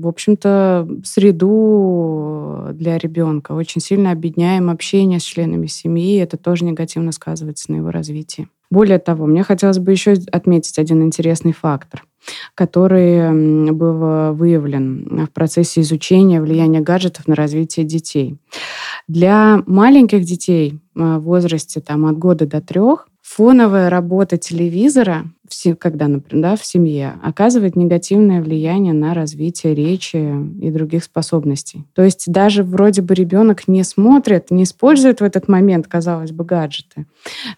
в 0.01 0.07
общем-то, 0.07 0.87
среду 1.03 2.67
для 2.73 2.97
ребенка. 2.97 3.53
Очень 3.53 3.81
сильно 3.81 4.11
объединяем 4.11 4.69
общение 4.69 5.19
с 5.19 5.23
членами 5.23 5.67
семьи. 5.67 6.17
Это 6.19 6.37
тоже 6.37 6.65
негативно 6.65 7.11
сказывается 7.11 7.71
на 7.71 7.77
его 7.77 7.91
развитии. 7.91 8.47
Более 8.71 8.99
того, 8.99 9.25
мне 9.25 9.43
хотелось 9.43 9.79
бы 9.79 9.91
еще 9.91 10.13
отметить 10.31 10.77
один 10.77 11.01
интересный 11.01 11.53
фактор, 11.53 12.05
который 12.53 13.71
был 13.71 14.33
выявлен 14.35 15.25
в 15.25 15.31
процессе 15.31 15.81
изучения 15.81 16.39
влияния 16.39 16.79
гаджетов 16.79 17.27
на 17.27 17.33
развитие 17.35 17.85
детей. 17.85 18.37
Для 19.07 19.63
маленьких 19.65 20.23
детей 20.23 20.73
э, 20.95 21.17
в 21.17 21.21
возрасте 21.21 21.81
там, 21.81 22.05
от 22.05 22.19
года 22.19 22.45
до 22.45 22.61
трех 22.61 23.07
фоновая 23.23 23.89
работа 23.89 24.37
телевизора 24.37 25.25
когда, 25.79 26.07
например, 26.07 26.51
да, 26.51 26.55
в 26.55 26.65
семье, 26.65 27.13
оказывает 27.23 27.75
негативное 27.75 28.41
влияние 28.41 28.93
на 28.93 29.13
развитие 29.13 29.75
речи 29.75 30.17
и 30.61 30.71
других 30.71 31.03
способностей. 31.03 31.85
То 31.93 32.03
есть 32.03 32.31
даже 32.31 32.63
вроде 32.63 33.01
бы 33.01 33.13
ребенок 33.13 33.67
не 33.67 33.83
смотрит, 33.83 34.51
не 34.51 34.63
использует 34.63 35.21
в 35.21 35.23
этот 35.23 35.47
момент, 35.47 35.87
казалось 35.87 36.31
бы, 36.31 36.43
гаджеты, 36.43 37.05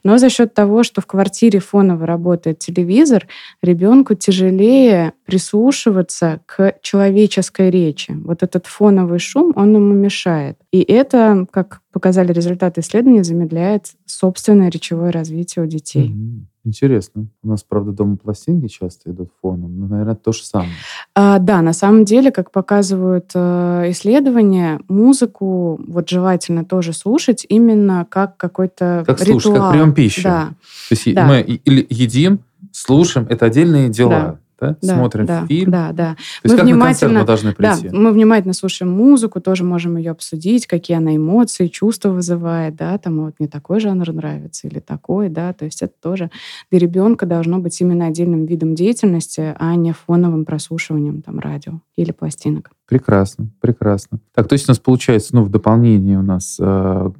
но 0.03 0.17
за 0.17 0.29
счет 0.29 0.53
того, 0.53 0.83
что 0.83 1.01
в 1.01 1.05
квартире 1.05 1.59
фоново 1.59 2.05
работает 2.05 2.59
телевизор, 2.59 3.27
ребенку 3.61 4.15
тяжелее 4.15 5.13
прислушиваться 5.25 6.41
к 6.45 6.75
человеческой 6.81 7.69
речи. 7.69 8.11
Вот 8.23 8.43
этот 8.43 8.65
фоновый 8.67 9.19
шум, 9.19 9.53
он 9.55 9.75
ему 9.75 9.93
мешает. 9.93 10.57
И 10.71 10.81
это, 10.81 11.45
как 11.51 11.81
показали 11.91 12.31
результаты 12.33 12.81
исследования, 12.81 13.23
замедляет 13.23 13.91
собственное 14.05 14.69
речевое 14.69 15.11
развитие 15.11 15.63
у 15.63 15.67
детей. 15.67 16.09
Mm-hmm. 16.09 16.50
Интересно. 16.63 17.27
У 17.43 17.47
нас, 17.47 17.63
правда, 17.63 17.91
дома 17.91 18.17
пластинки 18.17 18.67
часто 18.67 19.11
идут 19.11 19.29
фоном, 19.41 19.79
но, 19.79 19.87
наверное, 19.87 20.15
то 20.15 20.31
же 20.31 20.43
самое. 20.43 20.71
А, 21.15 21.39
да, 21.39 21.61
на 21.61 21.73
самом 21.73 22.05
деле, 22.05 22.31
как 22.31 22.51
показывают 22.51 23.31
э, 23.33 23.85
исследования, 23.89 24.79
музыку 24.87 25.79
вот 25.87 26.09
желательно 26.09 26.63
тоже 26.63 26.93
слушать 26.93 27.45
именно 27.49 28.05
как 28.07 28.37
какой-то 28.37 29.03
как 29.07 29.21
ритуал. 29.21 29.39
Слушать, 29.39 29.59
как 29.59 29.71
прием 29.71 29.93
пищи. 29.93 30.23
Да. 30.23 30.49
То 30.89 30.95
есть 30.95 31.13
да. 31.15 31.25
мы 31.25 31.41
или 31.41 31.85
едим, 31.89 32.41
слушаем, 32.71 33.25
это 33.29 33.47
отдельные 33.47 33.89
дела. 33.89 34.09
Да 34.09 34.37
да? 34.61 34.77
да 34.81 34.95
смотрим 34.95 35.25
да, 35.25 35.45
фильм. 35.47 35.71
Да, 35.71 35.91
да. 35.91 36.15
То 36.15 36.17
мы 36.43 36.49
есть 36.49 36.55
как 36.55 36.65
внимательно, 36.65 37.19
мы 37.19 37.25
должны 37.25 37.53
прийти? 37.53 37.89
Да, 37.89 37.97
мы 37.97 38.11
внимательно 38.11 38.53
слушаем 38.53 38.91
музыку, 38.91 39.41
тоже 39.41 39.63
можем 39.63 39.97
ее 39.97 40.11
обсудить, 40.11 40.67
какие 40.67 40.97
она 40.97 41.15
эмоции, 41.15 41.67
чувства 41.67 42.09
вызывает, 42.09 42.75
да, 42.75 42.97
там 42.97 43.25
вот 43.25 43.35
мне 43.39 43.49
такой 43.49 43.79
жанр 43.79 44.13
нравится 44.13 44.67
или 44.67 44.79
такой, 44.79 45.29
да, 45.29 45.53
то 45.53 45.65
есть 45.65 45.81
это 45.81 45.93
тоже 46.01 46.29
для 46.69 46.79
ребенка 46.79 47.25
должно 47.25 47.59
быть 47.59 47.79
именно 47.81 48.05
отдельным 48.05 48.45
видом 48.45 48.75
деятельности, 48.75 49.55
а 49.57 49.75
не 49.75 49.93
фоновым 49.93 50.45
прослушиванием 50.45 51.21
там 51.21 51.39
радио 51.39 51.81
или 51.95 52.11
пластинок. 52.11 52.71
Прекрасно, 52.87 53.47
прекрасно. 53.59 54.19
Так, 54.35 54.47
то 54.47 54.53
есть 54.53 54.67
у 54.67 54.71
нас 54.71 54.79
получается, 54.79 55.35
ну, 55.35 55.43
в 55.43 55.49
дополнение 55.49 56.19
у 56.19 56.23
нас, 56.23 56.57
э, 56.59 57.11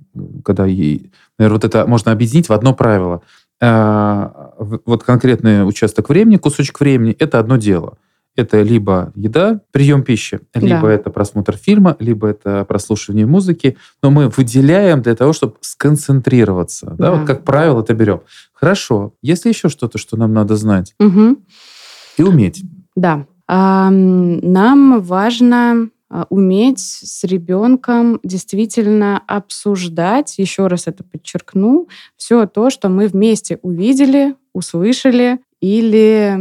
когда, 0.44 0.64
наверное, 0.64 1.10
вот 1.40 1.64
это 1.64 1.88
можно 1.88 2.12
объединить 2.12 2.50
в 2.50 2.54
одно 2.54 2.74
правило– 2.74 3.22
вот 3.62 5.04
конкретный 5.04 5.68
участок 5.68 6.10
времени, 6.10 6.38
кусочек 6.38 6.80
времени, 6.80 7.16
это 7.20 7.40
одно 7.40 7.58
дело. 7.58 7.98
Это 8.36 8.62
либо 8.62 9.12
еда, 9.14 9.60
прием 9.72 10.04
пищи, 10.04 10.40
либо 10.54 10.84
да. 10.84 10.94
это 10.94 11.10
просмотр 11.10 11.58
фильма, 11.58 11.98
либо 12.00 12.28
это 12.28 12.64
прослушивание 12.64 13.26
музыки. 13.26 13.78
Но 14.02 14.10
мы 14.10 14.30
выделяем 14.30 15.02
для 15.02 15.16
того, 15.16 15.34
чтобы 15.34 15.56
сконцентрироваться. 15.60 16.96
Да. 16.98 17.12
Да, 17.12 17.12
вот 17.12 17.28
как 17.28 17.44
правило 17.44 17.82
это 17.82 17.94
берем. 17.94 18.22
Хорошо. 18.54 19.14
Если 19.22 19.50
еще 19.50 19.68
что-то, 19.68 19.98
что 19.98 20.16
нам 20.18 20.34
надо 20.34 20.56
знать 20.56 20.96
угу. 20.98 21.38
и 22.18 22.24
уметь. 22.24 22.64
Да. 22.96 23.26
Нам 23.48 25.02
важно 25.02 25.90
уметь 26.30 26.80
с 26.80 27.24
ребенком 27.24 28.20
действительно 28.24 29.22
обсуждать, 29.28 30.38
еще 30.38 30.68
раз 30.68 30.88
это 30.88 31.04
подчеркну, 31.04 31.88
все 32.18 32.46
то, 32.46 32.70
что 32.70 32.90
мы 32.90 33.08
вместе 33.08 33.60
увидели, 33.62 34.36
услышали 34.54 35.40
или 35.62 36.36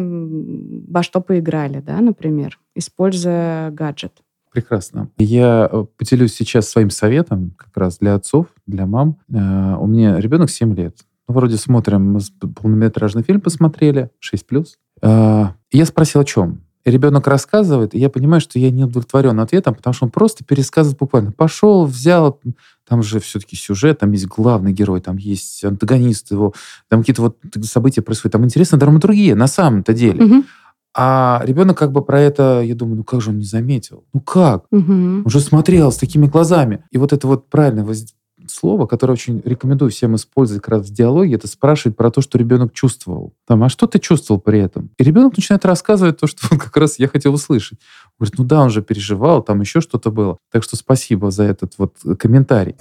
во 0.88 1.02
что 1.02 1.20
поиграли, 1.20 1.80
да, 1.80 2.00
например, 2.00 2.59
используя 2.74 3.70
гаджет. 3.70 4.22
Прекрасно. 4.50 5.11
Я 5.16 5.68
э, 5.70 5.85
поделюсь 5.96 6.35
сейчас 6.35 6.68
своим 6.68 6.90
советом 6.90 7.52
как 7.56 7.76
раз 7.76 7.98
для 7.98 8.14
отцов, 8.14 8.46
для 8.66 8.85
мам. 8.85 9.18
Э, 9.33 9.76
у 9.78 9.87
меня 9.87 10.18
ребенок 10.18 10.50
7 10.50 10.74
лет. 10.74 10.96
Ну, 11.28 11.35
вроде 11.35 11.56
смотрим, 11.56 12.18
полнометражный 12.56 13.22
фильм 13.22 13.40
посмотрели, 13.40 14.11
6+. 14.20 14.66
Э, 15.02 15.44
я 15.70 15.87
спросил, 15.87 16.22
о 16.22 16.24
чем? 16.24 16.62
Ребенок 16.90 17.26
рассказывает, 17.26 17.94
и 17.94 17.98
я 17.98 18.11
понимаю, 18.11 18.40
что 18.40 18.59
я 18.59 18.70
не 18.70 18.85
удовлетворен 18.85 19.38
ответом, 19.40 19.74
потому 19.74 19.94
что 19.94 20.05
он 20.05 20.11
просто 20.11 20.44
пересказывает 20.44 20.98
буквально. 20.98 21.33
Пошел, 21.33 21.87
взял, 21.87 22.40
там 22.88 23.03
же 23.03 23.20
все-таки 23.20 23.57
сюжет, 23.57 24.00
там 24.00 24.12
есть 24.12 24.26
главный 24.26 24.72
герой, 24.72 25.00
там 25.00 25.16
есть 25.16 25.64
антагонист 25.64 26.31
его, 26.33 26.55
там 26.88 27.00
какие-то 27.00 27.22
вот 27.22 27.38
события 27.64 28.03
происходят, 28.03 28.33
там 28.33 28.44
интересная 28.44 28.81
драматургия 28.81 29.35
на 29.35 29.46
самом-то 29.46 29.92
деле. 29.92 30.24
Угу. 30.24 30.44
А 30.92 31.40
ребенок 31.44 31.79
как 31.79 31.92
бы 31.92 32.05
про 32.05 32.20
это, 32.20 32.62
я 32.62 32.74
думаю, 32.74 32.96
ну 32.96 33.05
как 33.05 33.20
же 33.20 33.31
он 33.31 33.38
не 33.38 33.44
заметил? 33.44 34.05
Ну 34.12 34.20
как? 34.20 34.64
Угу. 34.72 34.92
Он 34.92 35.29
же 35.29 35.40
смотрел 35.40 35.92
с 35.92 35.96
такими 35.96 36.26
глазами. 36.26 36.85
И 36.90 36.98
вот 36.98 37.12
это 37.12 37.29
вот 37.29 37.48
правильное 37.48 37.85
слово, 38.50 38.86
которое 38.86 39.14
очень 39.14 39.42
рекомендую 39.44 39.90
всем 39.90 40.16
использовать 40.16 40.62
как 40.62 40.72
раз 40.72 40.88
в 40.88 40.92
диалоге, 40.92 41.34
это 41.34 41.46
спрашивать 41.46 41.96
про 41.96 42.10
то, 42.10 42.20
что 42.20 42.38
ребенок 42.38 42.72
чувствовал. 42.72 43.34
Там, 43.46 43.62
а 43.64 43.68
что 43.68 43.86
ты 43.86 43.98
чувствовал 43.98 44.40
при 44.40 44.60
этом? 44.60 44.90
И 44.98 45.04
ребенок 45.04 45.36
начинает 45.36 45.64
рассказывать 45.64 46.18
то, 46.18 46.26
что 46.26 46.46
он 46.52 46.58
как 46.58 46.76
раз 46.76 46.98
я 46.98 47.08
хотел 47.08 47.34
услышать. 47.34 47.78
Он 48.18 48.26
говорит, 48.26 48.38
ну 48.38 48.44
да, 48.44 48.60
он 48.62 48.70
же 48.70 48.82
переживал, 48.82 49.42
там 49.42 49.60
еще 49.60 49.80
что-то 49.80 50.10
было. 50.10 50.38
Так 50.50 50.62
что 50.62 50.76
спасибо 50.76 51.30
за 51.30 51.44
этот 51.44 51.74
вот 51.78 51.96
комментарий. 52.18 52.76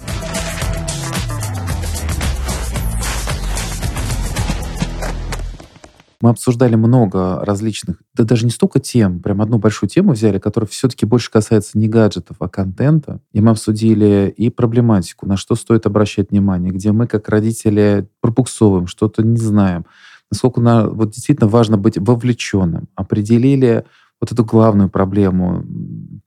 Мы 6.20 6.30
обсуждали 6.30 6.74
много 6.74 7.42
различных, 7.44 7.96
да 8.14 8.24
даже 8.24 8.44
не 8.44 8.50
столько 8.50 8.78
тем, 8.78 9.20
прям 9.20 9.40
одну 9.40 9.58
большую 9.58 9.88
тему 9.88 10.12
взяли, 10.12 10.38
которая 10.38 10.68
все-таки 10.68 11.06
больше 11.06 11.30
касается 11.30 11.78
не 11.78 11.88
гаджетов, 11.88 12.36
а 12.40 12.48
контента. 12.48 13.20
И 13.32 13.40
мы 13.40 13.52
обсудили 13.52 14.32
и 14.36 14.50
проблематику, 14.50 15.26
на 15.26 15.38
что 15.38 15.54
стоит 15.54 15.86
обращать 15.86 16.30
внимание, 16.30 16.72
где 16.72 16.92
мы 16.92 17.06
как 17.06 17.30
родители 17.30 18.06
пробуксовываем, 18.20 18.86
что-то 18.86 19.22
не 19.22 19.38
знаем, 19.38 19.86
насколько 20.30 20.60
на, 20.60 20.88
вот 20.88 21.12
действительно 21.12 21.48
важно 21.48 21.78
быть 21.78 21.96
вовлеченным. 21.96 22.88
Определили 22.94 23.84
вот 24.20 24.30
эту 24.30 24.44
главную 24.44 24.90
проблему 24.90 25.64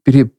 пере, 0.03 0.31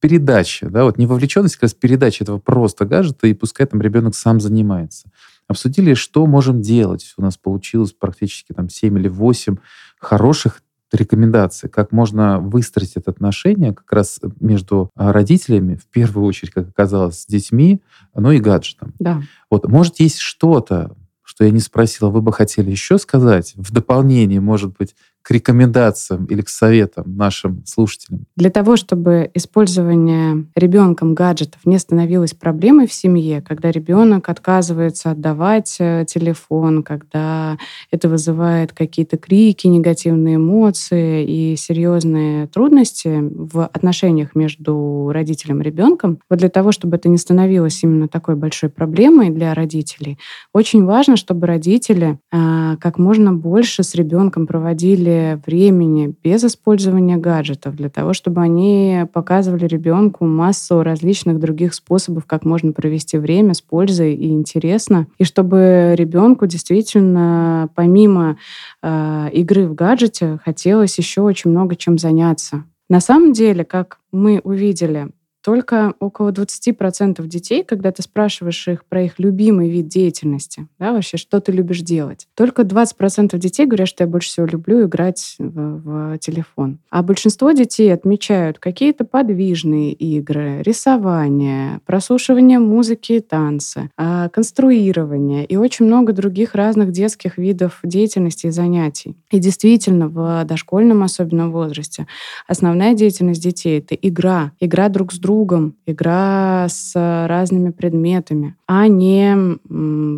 передачи, 0.00 0.66
да, 0.66 0.84
вот 0.84 0.98
не 0.98 1.06
вовлеченность, 1.06 1.56
как 1.56 1.62
раз 1.64 1.74
передача 1.74 2.24
этого 2.24 2.38
просто 2.38 2.84
гаджета, 2.84 3.26
и 3.26 3.34
пускай 3.34 3.66
там 3.66 3.80
ребенок 3.80 4.14
сам 4.14 4.40
занимается. 4.40 5.10
Обсудили, 5.48 5.94
что 5.94 6.26
можем 6.26 6.60
делать. 6.60 7.14
У 7.16 7.22
нас 7.22 7.36
получилось 7.36 7.92
практически 7.92 8.52
там 8.52 8.68
7 8.68 8.98
или 8.98 9.08
8 9.08 9.56
хороших 9.98 10.62
рекомендаций, 10.92 11.68
как 11.68 11.92
можно 11.92 12.38
выстроить 12.38 12.92
это 12.96 13.10
отношение 13.10 13.74
как 13.74 13.92
раз 13.92 14.20
между 14.40 14.90
а, 14.94 15.12
родителями, 15.12 15.76
в 15.76 15.86
первую 15.86 16.26
очередь, 16.26 16.52
как 16.52 16.68
оказалось, 16.68 17.22
с 17.22 17.26
детьми, 17.26 17.82
но 18.14 18.32
и 18.32 18.38
гаджетом. 18.38 18.94
Да. 18.98 19.22
Вот, 19.50 19.68
может, 19.68 20.00
есть 20.00 20.18
что-то, 20.18 20.96
что 21.22 21.44
я 21.44 21.50
не 21.50 21.60
спросила, 21.60 22.08
вы 22.08 22.22
бы 22.22 22.32
хотели 22.32 22.70
еще 22.70 22.98
сказать 22.98 23.52
в 23.56 23.70
дополнение, 23.70 24.40
может 24.40 24.76
быть, 24.78 24.94
к 25.22 25.30
рекомендациям 25.30 26.24
или 26.26 26.40
к 26.40 26.48
советам 26.48 27.16
нашим 27.16 27.64
слушателям? 27.66 28.24
Для 28.36 28.50
того, 28.50 28.76
чтобы 28.76 29.30
использование 29.34 30.46
ребенком 30.54 31.14
гаджетов 31.14 31.60
не 31.66 31.78
становилось 31.78 32.32
проблемой 32.32 32.86
в 32.86 32.92
семье, 32.92 33.42
когда 33.42 33.70
ребенок 33.70 34.28
отказывается 34.28 35.10
отдавать 35.10 35.76
э, 35.80 36.06
телефон, 36.08 36.82
когда 36.82 37.58
это 37.90 38.08
вызывает 38.08 38.72
какие-то 38.72 39.18
крики, 39.18 39.66
негативные 39.66 40.36
эмоции 40.36 41.24
и 41.24 41.56
серьезные 41.56 42.46
трудности 42.46 43.18
в 43.20 43.66
отношениях 43.66 44.34
между 44.34 45.10
родителем 45.12 45.60
и 45.60 45.64
ребенком, 45.64 46.20
вот 46.30 46.38
для 46.38 46.48
того, 46.48 46.72
чтобы 46.72 46.96
это 46.96 47.08
не 47.08 47.18
становилось 47.18 47.82
именно 47.82 48.08
такой 48.08 48.36
большой 48.36 48.70
проблемой 48.70 49.30
для 49.30 49.52
родителей, 49.52 50.18
очень 50.54 50.84
важно, 50.84 51.16
чтобы 51.16 51.46
родители 51.46 52.18
а, 52.32 52.76
как 52.76 52.98
можно 52.98 53.32
больше 53.32 53.82
с 53.82 53.94
ребенком 53.94 54.46
проводили 54.46 55.07
времени 55.46 56.14
без 56.22 56.44
использования 56.44 57.16
гаджетов, 57.16 57.76
для 57.76 57.88
того, 57.88 58.12
чтобы 58.12 58.40
они 58.40 59.04
показывали 59.12 59.66
ребенку 59.66 60.24
массу 60.24 60.82
различных 60.82 61.38
других 61.38 61.74
способов, 61.74 62.24
как 62.26 62.44
можно 62.44 62.72
провести 62.72 63.18
время 63.18 63.54
с 63.54 63.60
пользой 63.60 64.14
и 64.14 64.30
интересно, 64.30 65.06
и 65.18 65.24
чтобы 65.24 65.94
ребенку 65.96 66.46
действительно 66.46 67.68
помимо 67.74 68.36
э, 68.82 69.28
игры 69.32 69.66
в 69.66 69.74
гаджете 69.74 70.38
хотелось 70.44 70.98
еще 70.98 71.22
очень 71.22 71.50
много 71.50 71.76
чем 71.76 71.98
заняться. 71.98 72.64
На 72.88 73.00
самом 73.00 73.32
деле, 73.32 73.64
как 73.64 73.98
мы 74.12 74.40
увидели, 74.42 75.08
только 75.48 75.94
около 75.98 76.30
20% 76.30 77.26
детей, 77.26 77.64
когда 77.64 77.90
ты 77.90 78.02
спрашиваешь 78.02 78.68
их 78.68 78.84
про 78.84 79.04
их 79.04 79.18
любимый 79.18 79.70
вид 79.70 79.88
деятельности, 79.88 80.68
да, 80.78 80.92
вообще, 80.92 81.16
что 81.16 81.40
ты 81.40 81.52
любишь 81.52 81.80
делать, 81.80 82.28
только 82.34 82.64
20% 82.64 83.38
детей 83.38 83.64
говорят, 83.64 83.88
что 83.88 84.04
я 84.04 84.08
больше 84.08 84.28
всего 84.28 84.44
люблю 84.44 84.84
играть 84.84 85.36
в, 85.38 86.12
в 86.12 86.18
телефон. 86.18 86.80
А 86.90 87.02
большинство 87.02 87.52
детей 87.52 87.90
отмечают 87.94 88.58
какие-то 88.58 89.06
подвижные 89.06 89.94
игры, 89.94 90.60
рисование, 90.60 91.80
прослушивание 91.86 92.58
музыки 92.58 93.14
и 93.14 93.20
танцы, 93.20 93.90
а, 93.96 94.28
конструирование 94.28 95.46
и 95.46 95.56
очень 95.56 95.86
много 95.86 96.12
других 96.12 96.54
разных 96.56 96.92
детских 96.92 97.38
видов 97.38 97.80
деятельности 97.82 98.48
и 98.48 98.50
занятий. 98.50 99.16
И 99.30 99.38
действительно, 99.38 100.08
в 100.08 100.44
дошкольном 100.44 101.02
особенно 101.02 101.48
возрасте 101.48 102.06
основная 102.46 102.92
деятельность 102.92 103.42
детей— 103.42 103.78
это 103.80 103.94
игра, 103.94 104.52
игра 104.60 104.90
друг 104.90 105.10
с 105.14 105.18
другом, 105.18 105.37
другом, 105.38 105.76
игра 105.86 106.66
с 106.68 106.92
разными 106.96 107.70
предметами, 107.70 108.56
а 108.66 108.88
не, 108.88 109.58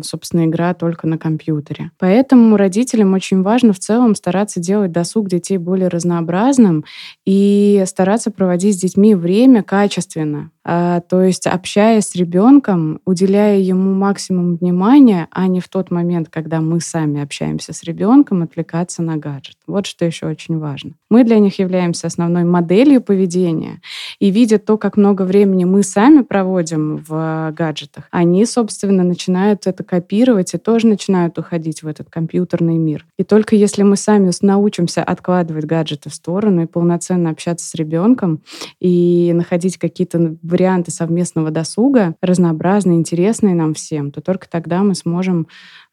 собственно, 0.03 0.45
игра 0.45 0.73
только 0.73 1.05
на 1.07 1.17
компьютере. 1.19 1.91
Поэтому 1.99 2.57
родителям 2.57 3.13
очень 3.13 3.43
важно 3.43 3.71
в 3.73 3.79
целом 3.79 4.15
стараться 4.15 4.59
делать 4.59 4.91
досуг 4.91 5.29
детей 5.29 5.57
более 5.57 5.89
разнообразным 5.89 6.85
и 7.25 7.83
стараться 7.85 8.31
проводить 8.31 8.77
с 8.77 8.81
детьми 8.81 9.13
время 9.13 9.61
качественно, 9.61 10.49
а, 10.63 11.01
то 11.01 11.21
есть 11.21 11.47
общаясь 11.47 12.05
с 12.05 12.15
ребенком, 12.15 12.99
уделяя 13.05 13.57
ему 13.57 13.93
максимум 13.93 14.57
внимания, 14.57 15.27
а 15.31 15.47
не 15.47 15.59
в 15.59 15.67
тот 15.67 15.89
момент, 15.89 16.29
когда 16.29 16.61
мы 16.61 16.81
сами 16.81 17.21
общаемся 17.21 17.73
с 17.73 17.83
ребенком, 17.83 18.43
отвлекаться 18.43 19.01
на 19.01 19.17
гаджет. 19.17 19.55
Вот 19.65 19.87
что 19.87 20.05
еще 20.05 20.27
очень 20.27 20.59
важно. 20.59 20.93
Мы 21.09 21.23
для 21.23 21.39
них 21.39 21.57
являемся 21.57 22.07
основной 22.07 22.43
моделью 22.43 23.01
поведения, 23.01 23.81
и 24.19 24.29
видя 24.29 24.59
то, 24.59 24.77
как 24.77 24.97
много 25.01 25.23
времени 25.23 25.65
мы 25.65 25.81
сами 25.81 26.21
проводим 26.21 26.97
в 26.97 27.51
гаджетах, 27.57 28.07
они, 28.11 28.45
собственно, 28.45 29.03
начинают 29.03 29.65
это 29.65 29.83
копировать 29.83 30.53
и 30.53 30.59
тоже 30.59 30.85
начинают 30.85 31.39
уходить 31.39 31.81
в 31.81 31.87
этот 31.87 32.09
компьютерный 32.09 32.77
мир. 32.77 33.05
И 33.17 33.23
только 33.23 33.55
если 33.55 33.81
мы 33.81 33.97
сами 33.97 34.31
научимся 34.41 35.03
откладывать 35.03 35.65
гаджеты 35.65 36.09
в 36.11 36.13
сторону 36.13 36.63
и 36.63 36.67
полноценно 36.67 37.31
общаться 37.31 37.67
с 37.67 37.73
ребенком 37.73 38.41
и 38.79 39.31
находить 39.33 39.77
какие-то 39.77 40.35
варианты 40.43 40.91
совместного 40.91 41.49
досуга, 41.49 42.15
разнообразные, 42.21 42.99
интересные 42.99 43.55
нам 43.55 43.73
всем, 43.73 44.11
то 44.11 44.21
только 44.21 44.47
тогда 44.47 44.83
мы 44.83 44.93
сможем 44.93 45.47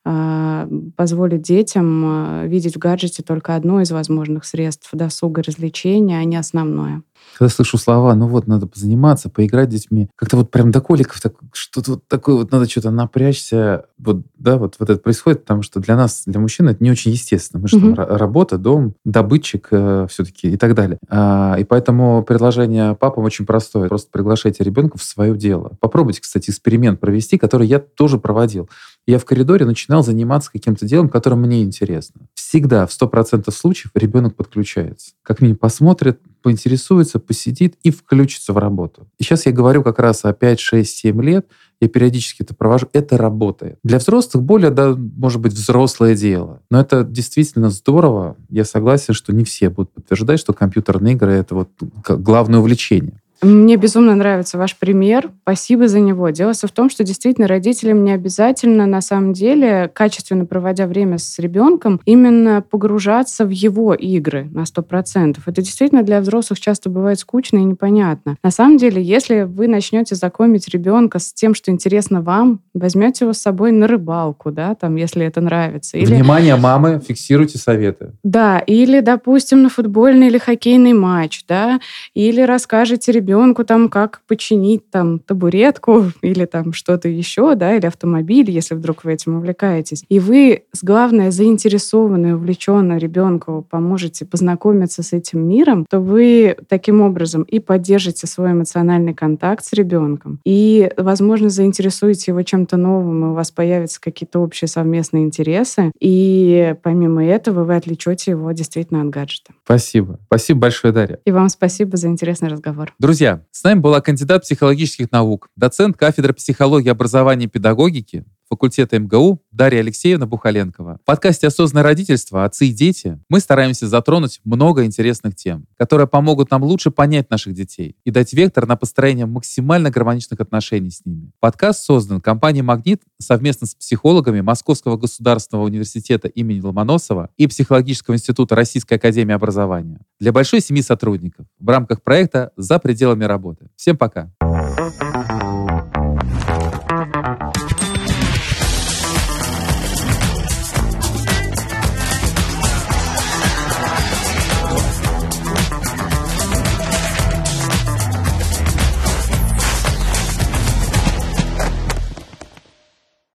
э, 0.04 0.68
позволить 0.96 1.42
детям 1.42 2.42
э, 2.42 2.46
видеть 2.46 2.76
в 2.76 2.78
гаджете 2.78 3.22
только 3.22 3.56
одно 3.56 3.80
из 3.80 3.90
возможных 3.90 4.44
средств 4.44 4.90
досуга 4.92 5.42
развлечения, 5.42 6.18
а 6.18 6.24
не 6.24 6.36
основное 6.36 7.02
когда 7.36 7.50
слышу 7.50 7.78
слова, 7.78 8.14
ну 8.14 8.26
вот, 8.28 8.46
надо 8.46 8.66
позаниматься, 8.66 9.28
поиграть 9.28 9.70
с 9.70 9.72
детьми, 9.72 10.08
как-то 10.16 10.36
вот 10.36 10.50
прям 10.50 10.70
до 10.70 10.80
коликов, 10.80 11.20
так, 11.20 11.34
что-то 11.52 11.92
вот 11.92 12.08
такое 12.08 12.36
вот, 12.36 12.52
надо 12.52 12.68
что-то 12.68 12.90
напрячься, 12.90 13.84
вот, 13.98 14.22
да, 14.38 14.56
вот, 14.56 14.76
вот 14.78 14.90
это 14.90 15.00
происходит, 15.00 15.42
потому 15.42 15.62
что 15.62 15.80
для 15.80 15.96
нас, 15.96 16.22
для 16.26 16.40
мужчин 16.40 16.68
это 16.68 16.82
не 16.82 16.90
очень 16.90 17.10
естественно. 17.10 17.62
Мы 17.62 17.68
же 17.68 17.76
mm-hmm. 17.76 17.94
там 17.94 18.16
работа, 18.16 18.58
дом, 18.58 18.94
добытчик 19.04 19.68
э, 19.70 20.06
все-таки 20.08 20.50
и 20.50 20.56
так 20.56 20.74
далее. 20.74 20.98
А, 21.08 21.56
и 21.58 21.64
поэтому 21.64 22.22
предложение 22.22 22.94
папам 22.94 23.24
очень 23.24 23.46
простое. 23.46 23.88
Просто 23.88 24.10
приглашайте 24.10 24.64
ребенка 24.64 24.98
в 24.98 25.02
свое 25.02 25.36
дело. 25.36 25.72
Попробуйте, 25.80 26.20
кстати, 26.20 26.50
эксперимент 26.50 27.00
провести, 27.00 27.38
который 27.38 27.66
я 27.66 27.78
тоже 27.78 28.18
проводил. 28.18 28.68
Я 29.06 29.18
в 29.18 29.24
коридоре 29.24 29.64
начинал 29.64 30.04
заниматься 30.04 30.52
каким-то 30.52 30.86
делом, 30.86 31.08
которое 31.08 31.36
мне 31.36 31.62
интересно. 31.62 32.22
Всегда, 32.34 32.86
в 32.86 32.90
100% 32.90 33.50
случаев, 33.50 33.90
ребенок 33.94 34.36
подключается. 34.36 35.12
Как 35.22 35.40
минимум 35.40 35.58
посмотрит, 35.58 36.20
поинтересуется, 36.42 37.18
посидит 37.18 37.76
и 37.82 37.90
включится 37.90 38.52
в 38.52 38.58
работу. 38.58 39.08
И 39.18 39.24
сейчас 39.24 39.46
я 39.46 39.52
говорю 39.52 39.82
как 39.82 39.98
раз 39.98 40.24
о 40.24 40.32
5, 40.32 40.60
6, 40.60 40.96
7 40.96 41.22
лет, 41.22 41.46
я 41.80 41.88
периодически 41.88 42.42
это 42.42 42.54
провожу, 42.54 42.88
это 42.92 43.16
работает. 43.16 43.78
Для 43.84 43.98
взрослых 43.98 44.42
более, 44.42 44.70
да, 44.70 44.94
может 44.96 45.40
быть, 45.40 45.52
взрослое 45.52 46.14
дело. 46.14 46.60
Но 46.70 46.80
это 46.80 47.04
действительно 47.04 47.70
здорово. 47.70 48.36
Я 48.48 48.64
согласен, 48.64 49.14
что 49.14 49.32
не 49.32 49.44
все 49.44 49.70
будут 49.70 49.92
подтверждать, 49.92 50.40
что 50.40 50.52
компьютерные 50.52 51.14
игры— 51.14 51.32
это 51.34 51.54
вот 51.54 51.70
главное 52.08 52.58
увлечение. 52.58 53.22
Мне 53.40 53.76
безумно 53.76 54.16
нравится 54.16 54.58
ваш 54.58 54.76
пример. 54.76 55.30
Спасибо 55.42 55.86
за 55.86 56.00
него. 56.00 56.28
Дело 56.30 56.52
в 56.54 56.72
том, 56.72 56.90
что 56.90 57.04
действительно 57.04 57.46
родителям 57.46 58.02
не 58.04 58.12
обязательно, 58.12 58.86
на 58.86 59.00
самом 59.00 59.32
деле, 59.32 59.88
качественно 59.92 60.44
проводя 60.44 60.86
время 60.86 61.18
с 61.18 61.38
ребенком, 61.38 62.00
именно 62.04 62.62
погружаться 62.68 63.44
в 63.44 63.50
его 63.50 63.94
игры 63.94 64.48
на 64.50 64.64
100%. 64.64 65.38
Это 65.46 65.62
действительно 65.62 66.02
для 66.02 66.20
взрослых 66.20 66.58
часто 66.58 66.90
бывает 66.90 67.20
скучно 67.20 67.58
и 67.58 67.64
непонятно. 67.64 68.36
На 68.42 68.50
самом 68.50 68.76
деле, 68.76 69.00
если 69.00 69.42
вы 69.42 69.68
начнете 69.68 70.16
знакомить 70.16 70.68
ребенка 70.68 71.20
с 71.20 71.32
тем, 71.32 71.54
что 71.54 71.70
интересно 71.70 72.22
вам, 72.22 72.60
возьмете 72.74 73.24
его 73.24 73.32
с 73.32 73.38
собой 73.38 73.70
на 73.70 73.86
рыбалку, 73.86 74.50
да, 74.50 74.74
там, 74.74 74.96
если 74.96 75.24
это 75.24 75.40
нравится. 75.40 75.96
Или... 75.96 76.06
Внимание, 76.06 76.56
мамы, 76.56 77.00
фиксируйте 77.06 77.58
советы. 77.58 78.14
Да, 78.24 78.58
или, 78.58 78.98
допустим, 78.98 79.62
на 79.62 79.68
футбольный 79.68 80.26
или 80.26 80.38
хоккейный 80.38 80.92
матч, 80.92 81.44
да, 81.46 81.78
или 82.14 82.40
расскажете 82.40 83.12
ребенку 83.12 83.27
ребенку 83.28 83.64
там, 83.64 83.88
как 83.88 84.22
починить 84.26 84.90
там 84.90 85.18
табуретку 85.18 86.04
или 86.22 86.46
там 86.46 86.72
что-то 86.72 87.08
еще, 87.08 87.54
да, 87.54 87.76
или 87.76 87.86
автомобиль, 87.86 88.50
если 88.50 88.74
вдруг 88.74 89.04
вы 89.04 89.12
этим 89.12 89.36
увлекаетесь. 89.36 90.04
И 90.08 90.18
вы, 90.18 90.62
главное, 90.82 91.30
заинтересованные, 91.30 92.36
увлеченно 92.36 92.96
ребенку 92.96 93.66
поможете 93.70 94.24
познакомиться 94.24 95.02
с 95.02 95.12
этим 95.12 95.46
миром, 95.46 95.84
то 95.88 96.00
вы 96.00 96.56
таким 96.68 97.02
образом 97.02 97.42
и 97.42 97.58
поддержите 97.58 98.26
свой 98.26 98.52
эмоциональный 98.52 99.14
контакт 99.14 99.64
с 99.64 99.72
ребенком, 99.72 100.40
и, 100.44 100.90
возможно, 100.96 101.50
заинтересуете 101.50 102.30
его 102.30 102.42
чем-то 102.42 102.76
новым, 102.76 103.24
и 103.24 103.28
у 103.28 103.34
вас 103.34 103.50
появятся 103.50 104.00
какие-то 104.00 104.40
общие 104.40 104.68
совместные 104.68 105.24
интересы, 105.24 105.92
и 106.00 106.74
помимо 106.82 107.24
этого 107.24 107.64
вы 107.64 107.76
отвлечете 107.76 108.30
его 108.32 108.50
действительно 108.52 109.02
от 109.02 109.10
гаджета. 109.10 109.52
Спасибо. 109.64 110.18
Спасибо 110.26 110.60
большое, 110.60 110.94
Дарья. 110.94 111.18
И 111.26 111.30
вам 111.30 111.48
спасибо 111.50 111.96
за 111.96 112.08
интересный 112.08 112.48
разговор. 112.48 112.94
Друзья, 112.98 113.17
с 113.50 113.64
нами 113.64 113.80
была 113.80 114.00
кандидат 114.00 114.42
психологических 114.42 115.10
наук, 115.12 115.50
доцент 115.56 115.96
кафедры 115.96 116.32
психологии, 116.32 116.90
образования 116.90 117.46
и 117.46 117.48
педагогики, 117.48 118.24
факультета 118.48 118.98
МГУ 118.98 119.42
Дарья 119.50 119.80
Алексеевна 119.80 120.26
Бухаленкова. 120.26 120.98
В 121.02 121.04
подкасте 121.04 121.46
«Осознанное 121.46 121.82
родительство. 121.82 122.44
Отцы 122.44 122.66
и 122.66 122.72
дети» 122.72 123.18
мы 123.28 123.40
стараемся 123.40 123.86
затронуть 123.86 124.40
много 124.44 124.84
интересных 124.84 125.36
тем, 125.36 125.66
которые 125.76 126.06
помогут 126.06 126.50
нам 126.50 126.62
лучше 126.64 126.90
понять 126.90 127.30
наших 127.30 127.54
детей 127.54 127.96
и 128.04 128.10
дать 128.10 128.32
вектор 128.32 128.66
на 128.66 128.76
построение 128.76 129.26
максимально 129.26 129.90
гармоничных 129.90 130.40
отношений 130.40 130.90
с 130.90 131.04
ними. 131.04 131.30
Подкаст 131.40 131.84
создан 131.84 132.20
компанией 132.20 132.62
«Магнит» 132.62 133.02
совместно 133.18 133.66
с 133.66 133.74
психологами 133.74 134.40
Московского 134.40 134.96
государственного 134.96 135.66
университета 135.66 136.28
имени 136.28 136.60
Ломоносова 136.60 137.30
и 137.36 137.46
Психологического 137.46 138.14
института 138.14 138.54
Российской 138.54 138.94
академии 138.94 139.34
образования 139.34 140.00
для 140.18 140.32
большой 140.32 140.60
семьи 140.60 140.82
сотрудников 140.82 141.46
в 141.58 141.68
рамках 141.68 142.02
проекта 142.02 142.52
«За 142.56 142.78
пределами 142.78 143.24
работы». 143.24 143.68
Всем 143.76 143.96
пока! 143.96 144.30
Пока. 144.40 145.37